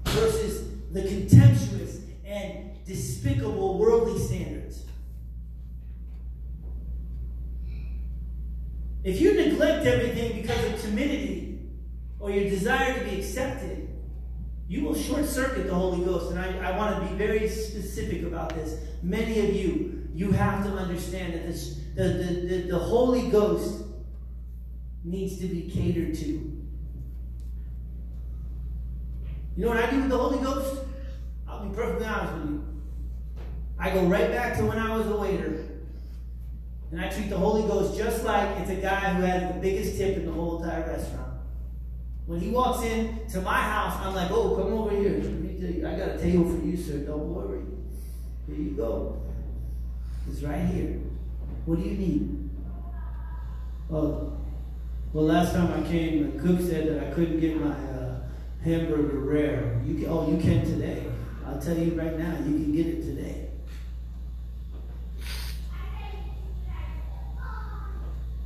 versus 0.07 0.69
the 0.91 1.03
contemptuous 1.03 2.01
and 2.25 2.85
despicable 2.85 3.79
worldly 3.79 4.19
standards. 4.19 4.83
If 9.05 9.21
you 9.21 9.35
neglect 9.35 9.87
everything 9.87 10.43
because 10.43 10.65
of 10.73 10.83
timidity 10.83 11.61
or 12.19 12.33
your 12.33 12.51
desire 12.51 12.99
to 12.99 13.05
be 13.09 13.21
accepted, 13.21 13.89
you 14.67 14.83
will 14.83 14.97
short 14.97 15.25
circuit 15.25 15.69
the 15.69 15.75
Holy 15.75 16.05
Ghost. 16.05 16.33
And 16.33 16.41
I, 16.41 16.73
I 16.73 16.77
want 16.77 17.01
to 17.01 17.09
be 17.09 17.17
very 17.17 17.49
specific 17.49 18.25
about 18.25 18.57
this. 18.57 18.81
Many 19.05 19.39
of 19.39 19.55
you, 19.55 19.90
you 20.15 20.33
have 20.33 20.65
to 20.65 20.71
understand 20.73 21.35
that 21.35 21.47
this, 21.47 21.81
the, 21.95 22.03
the, 22.03 22.35
the, 22.47 22.57
the 22.71 22.79
Holy 22.79 23.29
Ghost 23.31 23.85
needs 25.05 25.39
to 25.41 25.47
be 25.47 25.71
catered 25.71 26.15
to. 26.17 26.27
You 29.57 29.67
know 29.67 29.69
what 29.69 29.85
I 29.85 29.91
do 29.91 30.01
with 30.01 30.11
the 30.11 30.19
Holy 30.19 30.39
Ghost? 30.39 30.85
I'll 31.49 31.67
be 31.67 31.75
perfectly 31.75 32.07
honest 32.07 32.35
with 32.35 32.51
you. 32.51 32.65
I 33.79 33.91
go 33.91 34.05
right 34.05 34.31
back 34.31 34.57
to 34.59 34.65
when 34.67 34.79
I 34.79 34.97
was 34.97 35.07
a 35.07 35.17
waiter. 35.17 35.67
And 36.91 37.01
I 37.01 37.09
treat 37.09 37.31
the 37.31 37.39
Holy 37.39 37.63
Ghost 37.63 37.97
just 37.97 38.25
like 38.25 38.59
it's 38.59 38.71
a 38.71 38.77
guy 38.77 39.15
who 39.15 39.23
has 39.23 39.55
the 39.55 39.61
biggest 39.61 39.97
tip 39.97 40.17
in 40.17 40.27
the 40.27 40.33
whole 40.33 40.63
entire 40.63 40.87
restaurant. 40.87 41.29
When 42.27 42.41
he 42.41 42.51
walks 42.51 42.85
in 42.85 43.27
to 43.31 43.41
my 43.41 43.57
house, 43.57 43.99
I'm 44.05 44.15
like, 44.15 44.31
oh, 44.31 44.57
come 44.57 44.73
over 44.73 44.91
here. 44.91 45.87
I 45.87 45.97
got 45.97 46.17
a 46.17 46.19
table 46.19 46.49
for 46.49 46.65
you, 46.65 46.77
sir. 46.77 46.99
Don't 46.99 47.35
worry. 47.35 47.63
Here 48.47 48.57
you 48.57 48.71
go. 48.73 49.30
It's 50.29 50.43
right 50.43 50.67
here. 50.67 51.01
What 51.67 51.83
do 51.83 51.89
you 51.89 51.97
need? 51.97 52.51
Oh, 53.93 54.33
well, 55.13 55.25
last 55.25 55.53
time 55.53 55.73
I 55.73 55.87
came, 55.89 56.37
the 56.37 56.43
cook 56.43 56.61
said 56.61 56.89
that 56.89 57.09
I 57.09 57.11
couldn't 57.15 57.41
get 57.41 57.61
my 57.61 57.73
uh, 57.73 58.21
hamburger 58.63 59.19
rare. 59.19 59.81
You 59.85 59.95
can, 59.95 60.07
oh, 60.09 60.31
you 60.31 60.39
can 60.39 60.65
today. 60.65 61.05
I'll 61.47 61.61
tell 61.61 61.77
you 61.77 61.93
right 62.01 62.17
now, 62.17 62.37
you 62.39 62.53
can 62.53 62.73
get 62.73 62.87
it 62.87 63.03
today. 63.03 63.49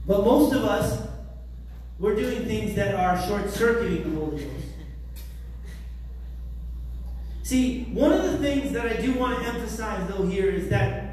But 0.06 0.24
most 0.24 0.54
of 0.54 0.64
us, 0.64 1.06
we're 1.98 2.16
doing 2.16 2.44
things 2.44 2.74
that 2.76 2.94
are 2.94 3.20
short 3.26 3.50
circuiting 3.50 4.14
the 4.14 4.20
Holy 4.20 4.44
Ghost. 4.44 4.66
See, 7.42 7.84
one 7.92 8.12
of 8.12 8.22
the 8.22 8.38
things 8.38 8.72
that 8.72 8.86
I 8.86 9.00
do 9.00 9.12
want 9.14 9.38
to 9.38 9.44
emphasize, 9.46 10.08
though, 10.08 10.26
here 10.26 10.48
is 10.48 10.68
that 10.70 11.03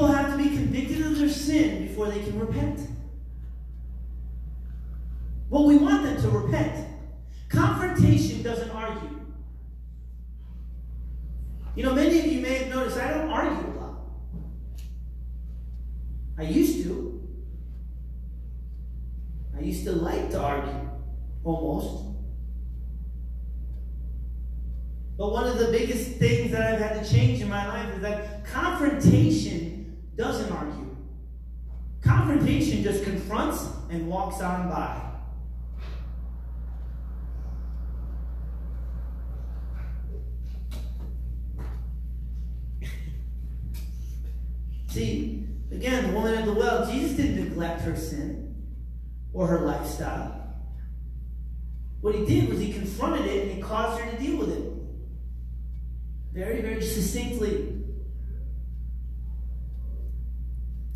People 0.00 0.14
have 0.14 0.30
to 0.30 0.38
be 0.38 0.56
convicted 0.56 1.02
of 1.02 1.18
their 1.18 1.28
sin 1.28 1.86
before 1.86 2.06
they 2.06 2.20
can 2.20 2.40
repent. 2.40 2.88
Well, 5.50 5.66
we 5.66 5.76
want 5.76 6.04
them 6.04 6.18
to 6.22 6.28
repent. 6.30 6.88
Confrontation 7.50 8.42
doesn't 8.42 8.70
argue. 8.70 9.20
You 11.76 11.82
know, 11.82 11.92
many 11.92 12.18
of 12.18 12.24
you 12.24 12.40
may 12.40 12.54
have 12.60 12.68
noticed 12.74 12.96
I 12.96 13.10
don't 13.12 13.28
argue 13.28 13.72
a 13.72 13.76
lot. 13.78 13.98
I 16.38 16.44
used 16.44 16.82
to. 16.84 17.28
I 19.54 19.60
used 19.60 19.84
to 19.84 19.92
like 19.92 20.30
to 20.30 20.40
argue, 20.40 20.88
almost. 21.44 22.06
But 25.18 25.30
one 25.30 25.46
of 25.46 25.58
the 25.58 25.66
biggest 25.66 26.12
things 26.12 26.52
that 26.52 26.62
I've 26.72 26.80
had 26.80 27.04
to 27.04 27.12
change 27.12 27.42
in 27.42 27.50
my 27.50 27.68
life 27.68 27.96
is 27.96 28.00
that 28.00 28.46
confrontation 28.46 29.79
doesn't 30.20 30.52
argue. 30.52 30.96
Confrontation 32.02 32.82
just 32.82 33.04
confronts 33.04 33.66
and 33.88 34.06
walks 34.06 34.42
on 34.42 34.68
by. 34.68 35.00
See, 44.88 45.46
again, 45.72 46.08
the 46.08 46.12
woman 46.12 46.34
at 46.34 46.44
the 46.44 46.52
well, 46.52 46.90
Jesus 46.90 47.16
didn't 47.16 47.36
neglect 47.36 47.80
her 47.82 47.96
sin 47.96 48.54
or 49.32 49.46
her 49.46 49.60
lifestyle. 49.60 50.36
What 52.02 52.14
he 52.14 52.26
did 52.26 52.50
was 52.50 52.60
he 52.60 52.72
confronted 52.72 53.24
it 53.24 53.44
and 53.44 53.52
he 53.52 53.62
caused 53.62 54.00
her 54.00 54.10
to 54.10 54.18
deal 54.18 54.36
with 54.36 54.50
it 54.50 54.70
very, 56.32 56.60
very 56.60 56.82
succinctly. 56.82 57.69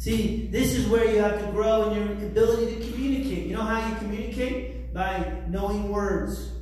See, 0.05 0.49
this 0.53 0.75
is 0.75 0.87
where 0.89 1.11
you 1.11 1.19
have 1.23 1.41
to 1.41 1.51
grow 1.51 1.89
in 1.89 1.97
your 1.97 2.13
ability 2.27 2.77
to 2.77 2.91
communicate. 2.91 3.47
You 3.47 3.57
know 3.57 3.63
how 3.63 3.89
you 3.89 3.97
communicate? 3.97 4.93
By 4.93 5.33
knowing 5.49 5.89
words. 5.89 6.53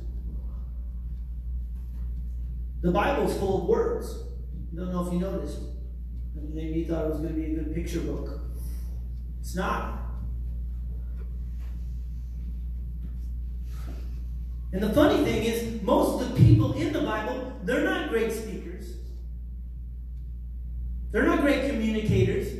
The 2.83 2.91
Bible's 2.91 3.37
full 3.37 3.63
of 3.63 3.67
words. 3.67 4.15
I 4.71 4.77
don't 4.77 4.93
know 4.93 5.05
if 5.05 5.11
you 5.11 5.19
noticed. 5.19 5.57
Maybe 6.53 6.79
you 6.79 6.85
thought 6.85 7.03
it 7.03 7.09
was 7.09 7.19
going 7.19 7.35
to 7.35 7.41
be 7.41 7.51
a 7.51 7.55
good 7.55 7.75
picture 7.75 7.99
book. 7.99 8.29
It's 9.41 9.57
not. 9.57 9.99
And 14.71 14.81
the 14.81 14.93
funny 14.93 15.21
thing 15.25 15.43
is, 15.43 15.81
most 15.81 16.21
of 16.21 16.29
the 16.29 16.39
people 16.41 16.71
in 16.75 16.93
the 16.93 17.01
Bible, 17.01 17.51
they're 17.65 17.83
not 17.83 18.07
great 18.07 18.31
speakers. 18.31 18.93
They're 21.11 21.25
not 21.25 21.41
great 21.41 21.69
communicators. 21.69 22.52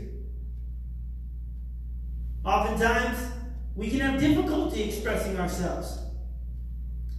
We 3.75 3.89
can 3.89 3.99
have 3.99 4.19
difficulty 4.19 4.83
expressing 4.83 5.37
ourselves. 5.39 5.99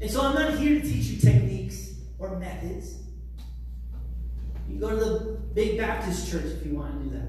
And 0.00 0.10
so 0.10 0.22
I'm 0.22 0.34
not 0.34 0.58
here 0.58 0.80
to 0.80 0.86
teach 0.86 1.06
you 1.06 1.18
techniques 1.18 1.94
or 2.18 2.38
methods. 2.38 2.96
You 4.68 4.78
go 4.78 4.90
to 4.90 4.96
the 4.96 5.40
big 5.54 5.78
Baptist 5.78 6.30
church 6.30 6.46
if 6.46 6.66
you 6.66 6.74
want 6.74 6.98
to 6.98 7.04
do 7.04 7.10
that. 7.16 7.28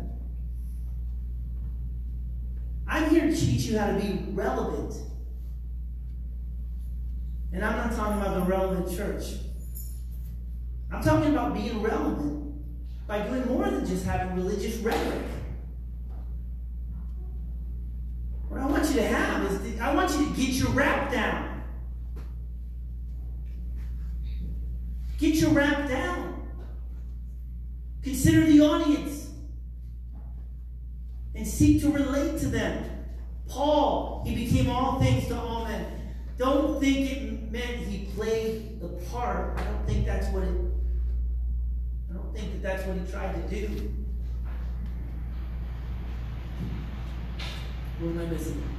I'm 2.87 3.09
here 3.09 3.27
to 3.27 3.35
teach 3.35 3.63
you 3.63 3.77
how 3.77 3.87
to 3.87 3.99
be 3.99 4.25
relevant. 4.31 4.93
And 7.51 7.63
I'm 7.63 7.77
not 7.77 7.95
talking 7.95 8.21
about 8.21 8.35
the 8.35 8.41
relevant 8.41 8.95
church. 8.95 9.39
I'm 10.91 11.03
talking 11.03 11.31
about 11.31 11.53
being 11.53 11.81
relevant 11.81 12.53
by 13.07 13.21
doing 13.27 13.47
more 13.47 13.65
than 13.65 13.85
just 13.85 14.05
having 14.05 14.35
religious 14.35 14.75
rhetoric. 14.77 15.21
What 18.49 18.61
I 18.61 18.65
want 18.67 18.85
you 18.87 18.95
to 18.95 19.07
have 19.07 19.51
is, 19.51 19.61
the, 19.61 19.74
I 19.85 19.93
want 19.93 20.11
you 20.13 20.25
to 20.25 20.31
get 20.31 20.49
your 20.55 20.69
rap 20.69 21.11
down. 21.11 21.61
Get 25.19 25.35
your 25.35 25.51
rap 25.51 25.87
down. 25.87 26.47
Consider 28.01 28.47
the 28.47 28.61
audience 28.61 29.29
and 31.35 31.47
seek 31.47 31.83
to 31.83 31.91
relate 31.91 32.39
to 32.39 32.47
them. 32.47 33.05
Paul, 33.47 34.23
he 34.25 34.33
became 34.33 34.71
all 34.71 34.99
things 34.99 35.27
to 35.27 35.39
all 35.39 35.65
men. 35.65 35.85
Don't 36.39 36.79
think 36.79 37.11
it 37.11 37.51
meant 37.51 37.77
he 37.77 38.05
played 38.15 38.81
the 38.81 38.87
part. 39.11 39.55
I 39.55 39.63
don't 39.65 39.85
think 39.85 40.07
that's 40.07 40.25
what 40.33 40.43
it. 40.45 40.61
I 42.09 42.13
don't 42.15 42.35
think 42.35 42.53
that 42.53 42.63
that's 42.63 42.87
what 42.87 42.97
he 42.97 43.11
tried 43.11 43.33
to 43.33 43.55
do. 43.55 43.93
What 47.99 48.09
am 48.09 48.19
I 48.19 48.25
missing? 48.25 48.74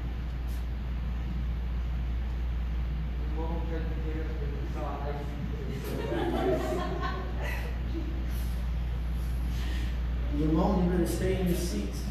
Ramon, 10.39 10.85
you 10.85 10.91
better 10.91 11.07
stay 11.07 11.41
in 11.41 11.49
your 11.49 11.57
seats. 11.57 12.03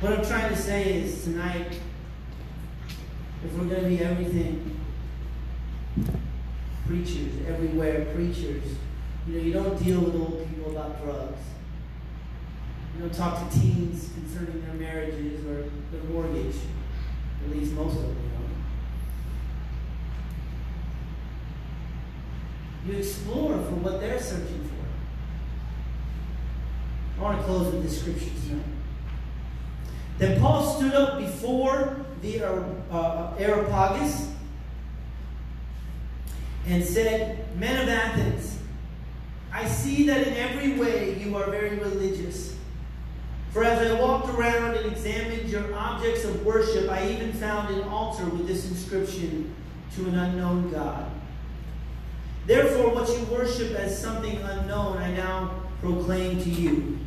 What 0.00 0.12
I'm 0.12 0.24
trying 0.24 0.48
to 0.48 0.56
say 0.56 1.00
is 1.00 1.24
tonight, 1.24 1.80
if 3.44 3.52
we're 3.52 3.64
going 3.64 3.82
to 3.82 3.88
be 3.88 4.00
everything, 4.00 4.80
preachers, 6.86 7.32
everywhere 7.48 8.06
preachers, 8.14 8.64
you 9.26 9.36
know, 9.36 9.42
you 9.42 9.52
don't 9.52 9.82
deal 9.82 10.00
with 10.00 10.14
old 10.14 10.48
people 10.48 10.70
about 10.70 11.02
drugs. 11.02 11.40
You 12.94 13.02
don't 13.02 13.14
talk 13.14 13.50
to 13.50 13.60
teens 13.60 14.10
concerning 14.14 14.64
their 14.64 14.74
marriages 14.74 15.44
or 15.44 15.68
their 15.90 16.04
mortgage. 16.10 16.56
At 17.44 17.56
least 17.56 17.72
most 17.72 17.96
of 17.96 18.02
them 18.02 18.14
don't. 18.14 18.36
You 22.86 22.98
explore 22.98 23.54
for 23.54 23.74
what 23.76 24.00
they're 24.00 24.20
searching 24.20 24.68
for. 27.16 27.20
I 27.20 27.22
want 27.22 27.40
to 27.40 27.44
close 27.44 27.72
with 27.72 27.82
this 27.82 28.00
scripture 28.00 28.30
tonight. 28.46 28.64
Then 30.18 30.40
Paul 30.40 30.76
stood 30.76 30.94
up 30.94 31.18
before 31.18 32.06
the 32.22 32.42
uh, 32.42 32.62
uh, 32.90 33.34
Areopagus 33.38 34.30
and 36.66 36.84
said, 36.84 37.44
Men 37.58 37.82
of 37.82 37.88
Athens, 37.88 38.58
I 39.52 39.66
see 39.66 40.06
that 40.06 40.26
in 40.26 40.34
every 40.34 40.72
way 40.72 41.18
you 41.18 41.36
are 41.36 41.50
very 41.50 41.78
religious. 41.78 42.56
For 43.50 43.64
as 43.64 43.90
I 43.90 43.98
walked 44.00 44.28
around 44.28 44.76
and 44.76 44.92
examined 44.92 45.48
your 45.48 45.74
objects 45.74 46.24
of 46.24 46.44
worship, 46.44 46.90
I 46.90 47.08
even 47.08 47.32
found 47.32 47.74
an 47.74 47.82
altar 47.88 48.26
with 48.26 48.46
this 48.46 48.68
inscription 48.70 49.54
to 49.96 50.06
an 50.08 50.18
unknown 50.18 50.70
God. 50.70 51.10
Therefore, 52.46 52.94
what 52.94 53.08
you 53.08 53.24
worship 53.26 53.72
as 53.72 54.00
something 54.00 54.36
unknown, 54.38 54.98
I 54.98 55.12
now 55.12 55.62
proclaim 55.80 56.40
to 56.42 56.48
you. 56.48 56.98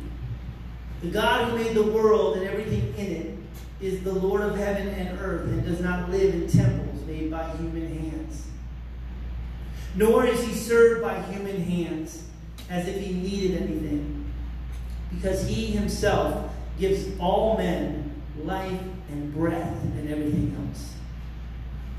The 1.02 1.08
God 1.08 1.48
who 1.48 1.56
made 1.56 1.74
the 1.74 1.82
world 1.82 2.36
and 2.36 2.46
everything 2.46 2.94
in 2.98 3.06
it 3.06 3.36
is 3.80 4.02
the 4.02 4.12
Lord 4.12 4.42
of 4.42 4.56
heaven 4.56 4.88
and 4.88 5.18
earth 5.18 5.46
and 5.46 5.64
does 5.64 5.80
not 5.80 6.10
live 6.10 6.34
in 6.34 6.46
temples 6.46 7.06
made 7.06 7.30
by 7.30 7.48
human 7.56 7.88
hands. 8.00 8.46
Nor 9.94 10.26
is 10.26 10.46
he 10.46 10.52
served 10.52 11.00
by 11.02 11.20
human 11.22 11.62
hands 11.62 12.24
as 12.68 12.86
if 12.86 13.00
he 13.00 13.14
needed 13.14 13.62
anything, 13.62 14.30
because 15.12 15.48
he 15.48 15.66
himself 15.66 16.52
gives 16.78 17.18
all 17.18 17.56
men 17.56 18.22
life 18.44 18.80
and 19.08 19.34
breath 19.34 19.82
and 19.82 20.08
everything 20.08 20.54
else. 20.68 20.94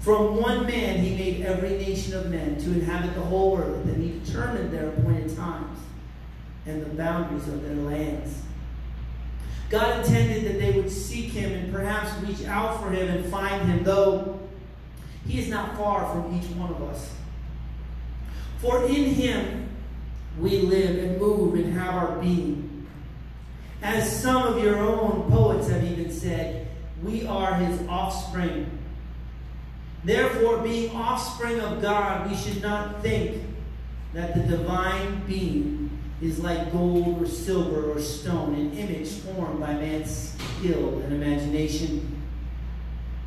From 0.01 0.37
one 0.37 0.65
man 0.65 0.97
he 0.97 1.15
made 1.15 1.45
every 1.45 1.77
nation 1.77 2.15
of 2.15 2.31
men 2.31 2.57
to 2.57 2.73
inhabit 2.73 3.13
the 3.13 3.21
whole 3.21 3.57
earth, 3.57 3.85
and 3.85 4.03
he 4.03 4.19
determined 4.19 4.73
their 4.73 4.89
appointed 4.89 5.35
times 5.35 5.79
and 6.65 6.81
the 6.81 6.89
boundaries 6.89 7.47
of 7.47 7.61
their 7.61 7.75
lands. 7.75 8.41
God 9.69 10.03
intended 10.03 10.43
that 10.45 10.59
they 10.59 10.71
would 10.71 10.91
seek 10.91 11.31
him 11.31 11.51
and 11.51 11.71
perhaps 11.71 12.11
reach 12.23 12.45
out 12.47 12.81
for 12.81 12.89
him 12.89 13.07
and 13.09 13.25
find 13.31 13.69
him, 13.69 13.83
though 13.83 14.39
he 15.27 15.39
is 15.39 15.49
not 15.49 15.77
far 15.77 16.11
from 16.11 16.35
each 16.35 16.49
one 16.55 16.71
of 16.71 16.81
us. 16.81 17.13
For 18.57 18.83
in 18.85 19.05
him 19.05 19.69
we 20.39 20.61
live 20.61 21.03
and 21.03 21.21
move 21.21 21.55
and 21.55 21.73
have 21.73 21.93
our 21.93 22.19
being. 22.19 22.87
As 23.83 24.21
some 24.21 24.43
of 24.43 24.63
your 24.63 24.77
own 24.77 25.29
poets 25.31 25.69
have 25.69 25.83
even 25.83 26.11
said, 26.11 26.67
we 27.03 27.25
are 27.25 27.55
his 27.55 27.87
offspring. 27.87 28.79
Therefore, 30.03 30.57
being 30.59 30.95
offspring 30.95 31.59
of 31.59 31.81
God, 31.81 32.29
we 32.29 32.35
should 32.35 32.61
not 32.61 33.01
think 33.01 33.43
that 34.13 34.33
the 34.33 34.57
divine 34.57 35.21
being 35.27 35.89
is 36.21 36.39
like 36.39 36.71
gold 36.71 37.21
or 37.21 37.27
silver 37.27 37.91
or 37.91 37.99
stone, 37.99 38.55
an 38.55 38.73
image 38.73 39.09
formed 39.09 39.59
by 39.59 39.73
man's 39.73 40.35
skill 40.57 40.99
and 40.99 41.13
imagination. 41.13 42.21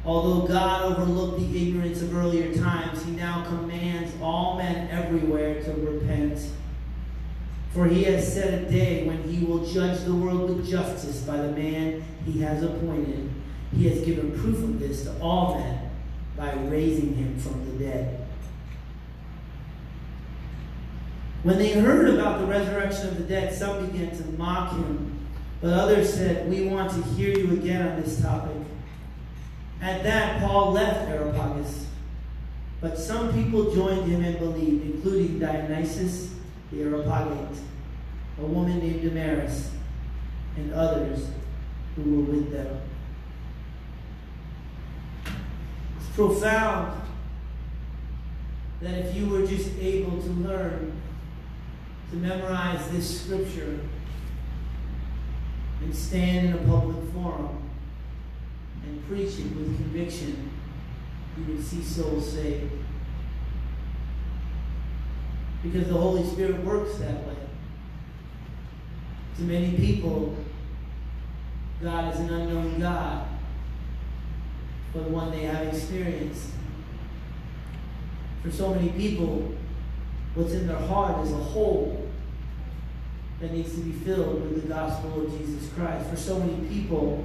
Although 0.05 0.47
God 0.47 0.83
overlooked 0.93 1.41
the 1.41 1.63
ignorance 1.63 2.03
of 2.03 2.15
earlier 2.15 2.55
times, 2.55 3.05
he 3.05 3.13
now 3.13 3.45
commands 3.45 4.13
all 4.21 4.59
men 4.59 4.89
everywhere 4.91 5.63
to 5.63 5.73
repent. 5.73 6.39
For 7.73 7.87
he 7.87 8.05
has 8.05 8.33
set 8.33 8.55
a 8.55 8.71
day 8.71 9.07
when 9.07 9.23
he 9.25 9.45
will 9.45 9.65
judge 9.65 10.05
the 10.05 10.15
world 10.15 10.51
with 10.51 10.69
justice 10.69 11.23
by 11.23 11.39
the 11.39 11.51
man 11.53 12.05
he 12.25 12.41
has 12.43 12.63
appointed. 12.63 13.31
He 13.77 13.89
has 13.89 14.05
given 14.05 14.39
proof 14.39 14.63
of 14.63 14.79
this 14.79 15.05
to 15.05 15.19
all 15.21 15.59
men 15.59 15.84
by 16.37 16.53
raising 16.55 17.15
him 17.15 17.39
from 17.39 17.65
the 17.67 17.85
dead. 17.85 18.27
When 21.43 21.59
they 21.59 21.73
heard 21.73 22.09
about 22.09 22.41
the 22.41 22.47
resurrection 22.47 23.09
of 23.09 23.19
the 23.19 23.25
dead, 23.25 23.55
some 23.55 23.87
began 23.87 24.17
to 24.17 24.25
mock 24.39 24.73
him, 24.73 25.29
but 25.61 25.73
others 25.73 26.13
said, 26.13 26.49
We 26.49 26.69
want 26.69 26.91
to 26.93 27.03
hear 27.11 27.37
you 27.37 27.53
again 27.53 27.87
on 27.87 28.01
this 28.01 28.21
topic. 28.21 28.57
At 29.83 30.03
that, 30.05 30.41
Paul 30.41 30.73
left 30.73 31.09
Areopagus, 31.09 31.87
but 32.81 32.99
some 32.99 33.33
people 33.35 33.75
joined 33.75 34.11
him 34.11 34.25
and 34.25 34.39
believed, 34.39 34.95
including 34.95 35.39
Dionysius 35.39 36.35
the 36.71 36.83
Areopagite, 36.83 37.59
a 38.39 38.47
woman 38.47 38.79
named 38.79 39.03
Damaris, 39.03 39.71
and 40.57 40.73
others 40.73 41.29
who 41.97 42.03
were 42.03 42.33
with 42.33 42.51
them. 42.51 42.81
It's 45.99 46.04
profound 46.15 47.01
that 48.81 48.95
if 48.95 49.15
you 49.15 49.29
were 49.29 49.47
just 49.47 49.71
able 49.79 50.21
to 50.23 50.29
learn 50.29 50.93
to 52.11 52.17
memorize 52.17 52.89
this 52.91 53.23
scripture 53.23 53.81
and 55.83 55.95
stand 55.95 56.49
in 56.49 56.53
a 56.55 56.59
public 56.59 56.97
forum 57.13 57.63
and 58.85 59.09
preach 59.09 59.39
it 59.39 59.57
with 59.57 59.77
conviction, 59.77 60.51
you 61.37 61.55
would 61.55 61.65
see 61.65 61.83
souls 61.83 62.33
saved. 62.33 62.71
Because 65.63 65.89
the 65.89 65.95
Holy 65.95 66.25
Spirit 66.25 66.63
works 66.63 66.97
that 66.99 67.27
way. 67.27 67.37
To 69.37 69.43
many 69.43 69.77
people, 69.77 70.37
God 71.83 72.15
is 72.15 72.21
an 72.21 72.31
unknown 72.31 72.79
God, 72.79 73.27
but 74.95 75.03
one 75.11 75.33
they 75.33 75.43
have 75.43 75.67
experienced. 75.67 76.51
For 78.43 78.51
so 78.51 78.75
many 78.75 78.91
people, 78.91 79.53
what's 80.35 80.53
in 80.53 80.69
their 80.69 80.77
heart 80.77 81.27
is 81.27 81.33
a 81.33 81.37
hole 81.37 82.09
that 83.41 83.53
needs 83.53 83.75
to 83.75 83.81
be 83.81 83.93
filled 83.93 84.43
with 84.43 84.63
the 84.63 84.69
gospel 84.69 85.27
of 85.27 85.39
Jesus 85.39 85.73
Christ. 85.75 86.09
For 86.09 86.17
so 86.17 86.39
many 86.39 86.69
people, 86.69 87.25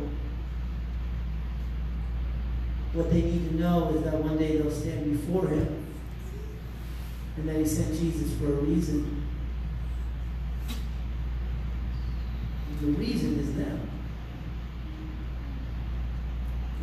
what 2.93 3.11
they 3.11 3.21
need 3.21 3.49
to 3.49 3.55
know 3.55 3.93
is 3.95 4.03
that 4.03 4.15
one 4.15 4.37
day 4.37 4.57
they'll 4.57 4.71
stand 4.71 5.11
before 5.11 5.47
Him 5.47 5.85
and 7.37 7.47
that 7.47 7.57
He 7.57 7.65
sent 7.65 7.97
Jesus 7.99 8.35
for 8.39 8.47
a 8.47 8.61
reason. 8.61 9.27
The 12.81 12.87
reason 12.87 13.39
is 13.39 13.55
them. 13.55 13.89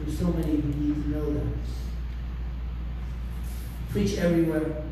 So 0.09 0.29
many 0.29 0.57
who 0.57 0.69
need 0.69 1.03
to 1.03 1.11
know 1.11 1.35
that. 1.35 1.43
Preach 3.91 4.17
everywhere, 4.19 4.83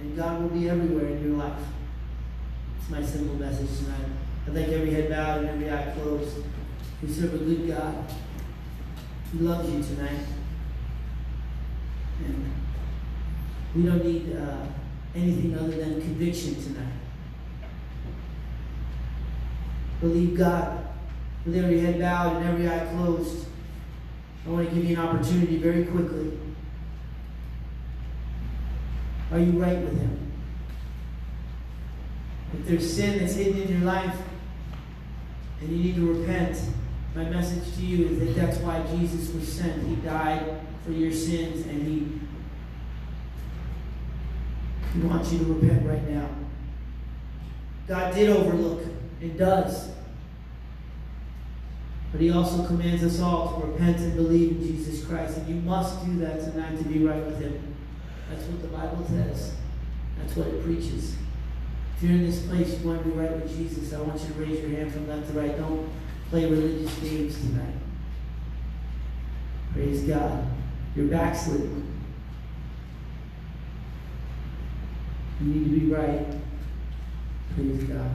and 0.00 0.16
God 0.16 0.42
will 0.42 0.50
be 0.50 0.68
everywhere 0.68 1.06
in 1.06 1.24
your 1.24 1.38
life. 1.38 1.58
It's 2.78 2.90
my 2.90 3.02
simple 3.02 3.36
message 3.36 3.76
tonight. 3.78 4.10
I 4.46 4.50
think 4.50 4.68
every 4.68 4.90
head 4.92 5.10
bowed 5.10 5.40
and 5.40 5.48
every 5.48 5.70
eye 5.70 5.94
closed. 5.94 6.36
We 7.02 7.08
serve 7.08 7.34
a 7.34 7.38
good 7.38 7.68
God. 7.68 8.04
He 9.32 9.38
loves 9.38 9.70
you 9.70 9.82
tonight. 9.82 10.26
And 12.24 12.52
we 13.74 13.82
don't 13.82 14.04
need 14.04 14.36
uh, 14.36 14.66
anything 15.14 15.56
other 15.58 15.70
than 15.70 16.00
conviction 16.00 16.54
tonight. 16.54 16.92
Believe 20.00 20.36
God 20.36 20.88
with 21.44 21.56
every 21.56 21.80
head 21.80 21.98
bowed 21.98 22.36
and 22.36 22.46
every 22.46 22.68
eye 22.68 22.86
closed. 22.94 23.46
I 24.46 24.50
want 24.50 24.68
to 24.68 24.74
give 24.74 24.84
you 24.84 24.96
an 24.96 25.02
opportunity 25.02 25.58
very 25.58 25.84
quickly. 25.84 26.38
Are 29.30 29.38
you 29.38 29.52
right 29.52 29.78
with 29.78 29.98
Him? 30.00 30.32
If 32.54 32.66
there's 32.66 32.94
sin 32.94 33.18
that's 33.18 33.34
hidden 33.34 33.60
in 33.60 33.68
your 33.68 33.80
life 33.80 34.16
and 35.60 35.70
you 35.70 35.76
need 35.76 35.96
to 35.96 36.12
repent, 36.14 36.58
my 37.14 37.24
message 37.24 37.74
to 37.76 37.82
you 37.84 38.06
is 38.06 38.18
that 38.20 38.36
that's 38.36 38.58
why 38.58 38.82
Jesus 38.96 39.34
was 39.34 39.46
sent. 39.50 39.86
He 39.86 39.96
died 39.96 40.60
for 40.84 40.92
your 40.92 41.12
sins 41.12 41.66
and 41.66 41.86
He, 41.86 42.20
he 44.94 45.06
wants 45.06 45.32
you 45.32 45.40
to 45.40 45.44
repent 45.44 45.86
right 45.86 46.08
now. 46.08 46.28
God 47.86 48.14
did 48.14 48.30
overlook 48.30 48.82
and 49.20 49.38
does. 49.38 49.90
But 52.10 52.20
he 52.20 52.30
also 52.30 52.64
commands 52.66 53.04
us 53.04 53.20
all 53.20 53.60
to 53.60 53.66
repent 53.66 53.98
and 53.98 54.16
believe 54.16 54.52
in 54.52 54.62
Jesus 54.62 55.04
Christ. 55.04 55.38
And 55.38 55.48
you 55.48 55.56
must 55.56 56.04
do 56.06 56.18
that 56.20 56.40
tonight 56.40 56.78
to 56.78 56.84
be 56.84 57.04
right 57.04 57.24
with 57.24 57.40
him. 57.40 57.76
That's 58.30 58.44
what 58.44 58.62
the 58.62 58.68
Bible 58.68 59.04
says. 59.06 59.54
That's 60.18 60.34
what 60.36 60.48
it 60.48 60.62
preaches. 60.64 61.16
If 61.96 62.02
you're 62.02 62.12
in 62.12 62.26
this 62.26 62.46
place, 62.46 62.78
you 62.78 62.88
want 62.88 63.02
to 63.02 63.08
be 63.08 63.14
right 63.14 63.32
with 63.32 63.56
Jesus, 63.56 63.92
I 63.92 64.00
want 64.00 64.20
you 64.20 64.28
to 64.28 64.34
raise 64.34 64.60
your 64.60 64.70
hand 64.70 64.92
from 64.92 65.08
left 65.08 65.28
to 65.28 65.38
right. 65.38 65.56
Don't 65.56 65.90
play 66.30 66.46
religious 66.46 66.96
games 67.00 67.36
tonight. 67.38 67.74
Praise 69.72 70.02
God. 70.02 70.46
You're 70.96 71.08
backsliding. 71.08 71.94
You 75.40 75.46
need 75.46 75.64
to 75.64 75.80
be 75.80 75.94
right. 75.94 76.26
Praise 77.54 77.84
God. 77.84 78.10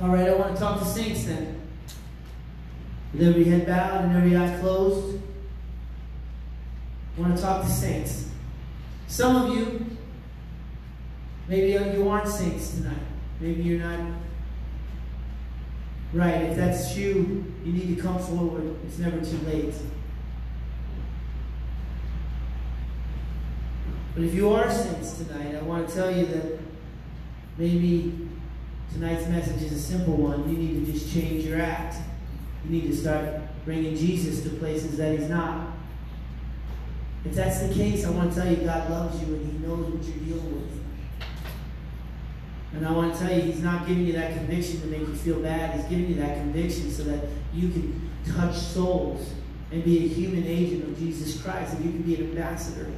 All 0.00 0.08
right, 0.08 0.28
I 0.28 0.34
want 0.34 0.54
to 0.54 0.60
talk 0.60 0.78
to 0.78 0.84
saints 0.84 1.24
then. 1.24 1.65
With 3.12 3.22
every 3.22 3.44
head 3.44 3.66
bowed 3.66 4.04
and 4.04 4.16
every 4.16 4.36
eye 4.36 4.58
closed, 4.60 5.18
I 7.16 7.20
want 7.20 7.36
to 7.36 7.42
talk 7.42 7.64
to 7.64 7.70
saints. 7.70 8.28
Some 9.08 9.36
of 9.36 9.56
you, 9.56 9.86
maybe 11.48 11.68
you 11.96 12.08
aren't 12.08 12.28
saints 12.28 12.72
tonight. 12.72 12.98
Maybe 13.40 13.62
you're 13.62 13.80
not 13.80 14.00
right. 16.12 16.42
If 16.42 16.56
that's 16.56 16.96
you, 16.96 17.52
you 17.64 17.72
need 17.72 17.96
to 17.96 18.02
come 18.02 18.18
forward. 18.18 18.76
It's 18.86 18.98
never 18.98 19.18
too 19.24 19.38
late. 19.46 19.74
But 24.14 24.24
if 24.24 24.34
you 24.34 24.50
are 24.50 24.70
saints 24.70 25.18
tonight, 25.18 25.54
I 25.54 25.62
want 25.62 25.88
to 25.88 25.94
tell 25.94 26.10
you 26.10 26.24
that 26.26 26.58
maybe 27.58 28.28
tonight's 28.92 29.28
message 29.28 29.62
is 29.62 29.72
a 29.72 29.78
simple 29.78 30.16
one. 30.16 30.48
You 30.48 30.56
need 30.56 30.86
to 30.86 30.92
just 30.92 31.12
change 31.12 31.44
your 31.44 31.60
act. 31.60 31.96
You 32.66 32.72
need 32.82 32.88
to 32.88 32.96
start 32.96 33.24
bringing 33.64 33.96
Jesus 33.96 34.42
to 34.42 34.50
places 34.50 34.96
that 34.96 35.18
he's 35.18 35.28
not. 35.28 35.68
If 37.24 37.34
that's 37.34 37.66
the 37.66 37.72
case, 37.74 38.04
I 38.04 38.10
want 38.10 38.32
to 38.32 38.40
tell 38.40 38.50
you 38.50 38.58
God 38.58 38.90
loves 38.90 39.20
you 39.20 39.34
and 39.34 39.52
he 39.52 39.66
knows 39.66 39.92
what 39.92 40.04
you're 40.04 40.24
dealing 40.24 40.54
with. 40.54 40.76
And 42.74 42.86
I 42.86 42.92
want 42.92 43.14
to 43.14 43.18
tell 43.18 43.34
you, 43.34 43.40
he's 43.40 43.62
not 43.62 43.86
giving 43.86 44.06
you 44.06 44.12
that 44.14 44.34
conviction 44.36 44.80
to 44.82 44.86
make 44.88 45.00
you 45.00 45.14
feel 45.14 45.40
bad. 45.40 45.76
He's 45.76 45.84
giving 45.86 46.08
you 46.08 46.14
that 46.16 46.38
conviction 46.38 46.90
so 46.90 47.04
that 47.04 47.24
you 47.54 47.70
can 47.70 48.10
touch 48.34 48.54
souls 48.54 49.32
and 49.72 49.82
be 49.82 50.04
a 50.04 50.08
human 50.08 50.44
agent 50.46 50.84
of 50.84 50.98
Jesus 50.98 51.40
Christ, 51.40 51.74
and 51.74 51.84
you 51.84 51.90
can 51.92 52.02
be 52.02 52.16
an 52.16 52.30
ambassador. 52.30 52.92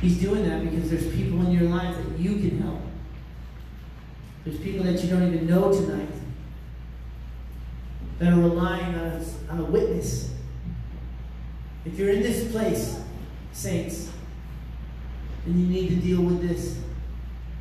He's 0.00 0.20
doing 0.20 0.46
that 0.48 0.62
because 0.62 0.90
there's 0.90 1.12
people 1.14 1.40
in 1.46 1.52
your 1.52 1.70
life 1.70 1.96
that 1.96 2.18
you 2.18 2.36
can 2.36 2.60
help. 2.60 2.82
There's 4.44 4.58
people 4.60 4.84
that 4.84 5.02
you 5.02 5.10
don't 5.10 5.26
even 5.26 5.46
know 5.46 5.72
tonight 5.72 6.07
that 8.18 8.32
are 8.32 8.40
relying 8.40 8.94
on 8.94 9.06
a, 9.06 9.24
on 9.50 9.60
a 9.60 9.64
witness. 9.64 10.34
If 11.84 11.98
you're 11.98 12.10
in 12.10 12.22
this 12.22 12.50
place, 12.50 13.00
saints, 13.52 14.10
and 15.46 15.60
you 15.60 15.66
need 15.66 15.88
to 15.90 15.96
deal 15.96 16.20
with 16.20 16.46
this, 16.46 16.78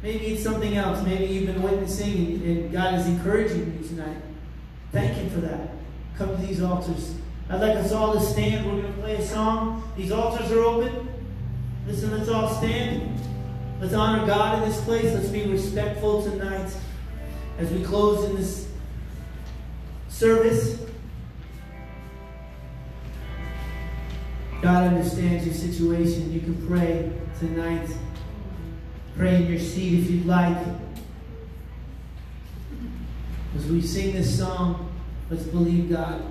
maybe 0.01 0.25
it's 0.27 0.43
something 0.43 0.75
else. 0.75 1.03
Maybe 1.05 1.25
you've 1.25 1.47
been 1.47 1.61
witnessing 1.61 2.17
and, 2.17 2.43
and 2.43 2.71
God 2.71 2.95
is 2.95 3.05
encouraging 3.07 3.79
you 3.79 3.87
tonight. 3.87 4.17
Thank 4.91 5.13
Him 5.13 5.29
for 5.29 5.41
that. 5.41 5.69
Come 6.17 6.35
to 6.35 6.45
these 6.45 6.61
altars. 6.61 7.15
I'd 7.49 7.61
like 7.61 7.77
us 7.77 7.91
all 7.91 8.13
to 8.13 8.19
stand. 8.19 8.65
We're 8.65 8.81
going 8.81 8.93
to 8.93 8.99
play 8.99 9.15
a 9.15 9.25
song. 9.25 9.89
These 9.95 10.11
altars 10.11 10.51
are 10.51 10.63
open. 10.63 11.07
Listen, 11.85 12.17
let's 12.17 12.29
all 12.29 12.49
stand. 12.49 13.17
Let's 13.79 13.93
honor 13.93 14.25
God 14.25 14.61
in 14.61 14.69
this 14.69 14.81
place. 14.83 15.05
Let's 15.13 15.29
be 15.29 15.45
respectful 15.45 16.23
tonight 16.23 16.69
as 17.59 17.71
we 17.71 17.83
close 17.83 18.25
in 18.25 18.35
this 18.35 18.66
service. 20.17 20.79
God 24.63 24.87
understands 24.87 25.45
your 25.45 25.53
situation. 25.53 26.33
You 26.33 26.39
can 26.39 26.67
pray 26.67 27.11
tonight. 27.37 27.87
Pray 29.15 29.35
in 29.35 29.47
your 29.47 29.59
seat 29.59 29.99
if 29.99 30.09
you'd 30.09 30.25
like. 30.25 30.57
As 33.55 33.67
we 33.67 33.79
sing 33.79 34.13
this 34.13 34.39
song, 34.39 34.91
let's 35.29 35.43
believe 35.43 35.91
God. 35.91 36.23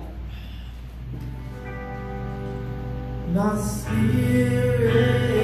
My 3.33 3.61
spirit 3.61 5.36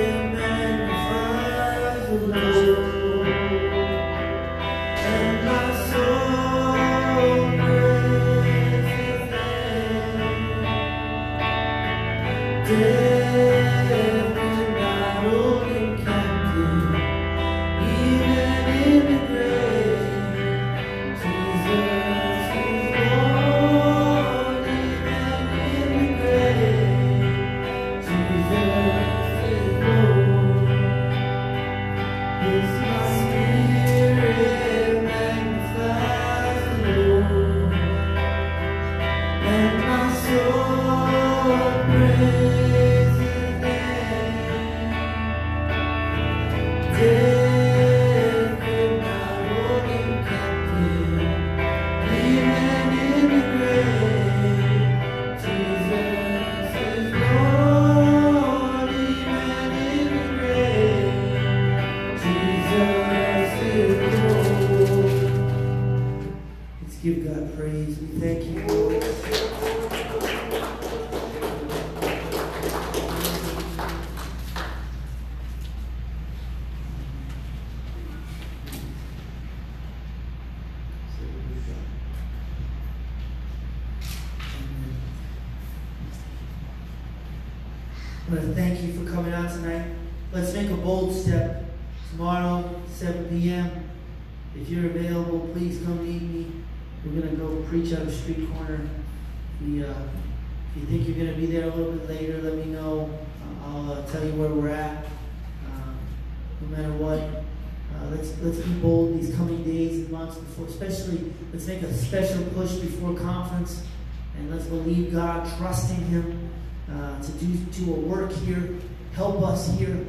ourselves 119.64 119.80
here. 119.80 120.06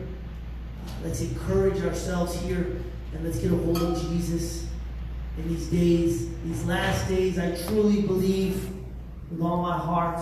Uh, 0.87 0.91
let's 1.05 1.21
encourage 1.21 1.83
ourselves 1.83 2.35
here. 2.41 2.81
And 3.13 3.25
let's 3.25 3.39
get 3.39 3.53
a 3.53 3.57
hold 3.57 3.81
of 3.81 4.11
Jesus 4.11 4.67
in 5.39 5.49
these 5.49 5.67
days, 5.69 6.29
these 6.45 6.65
last 6.65 7.09
days. 7.09 7.39
I 7.39 7.55
truly 7.67 8.03
believe 8.03 8.71
with 9.31 9.41
all 9.41 9.63
my 9.63 9.79
heart 9.79 10.21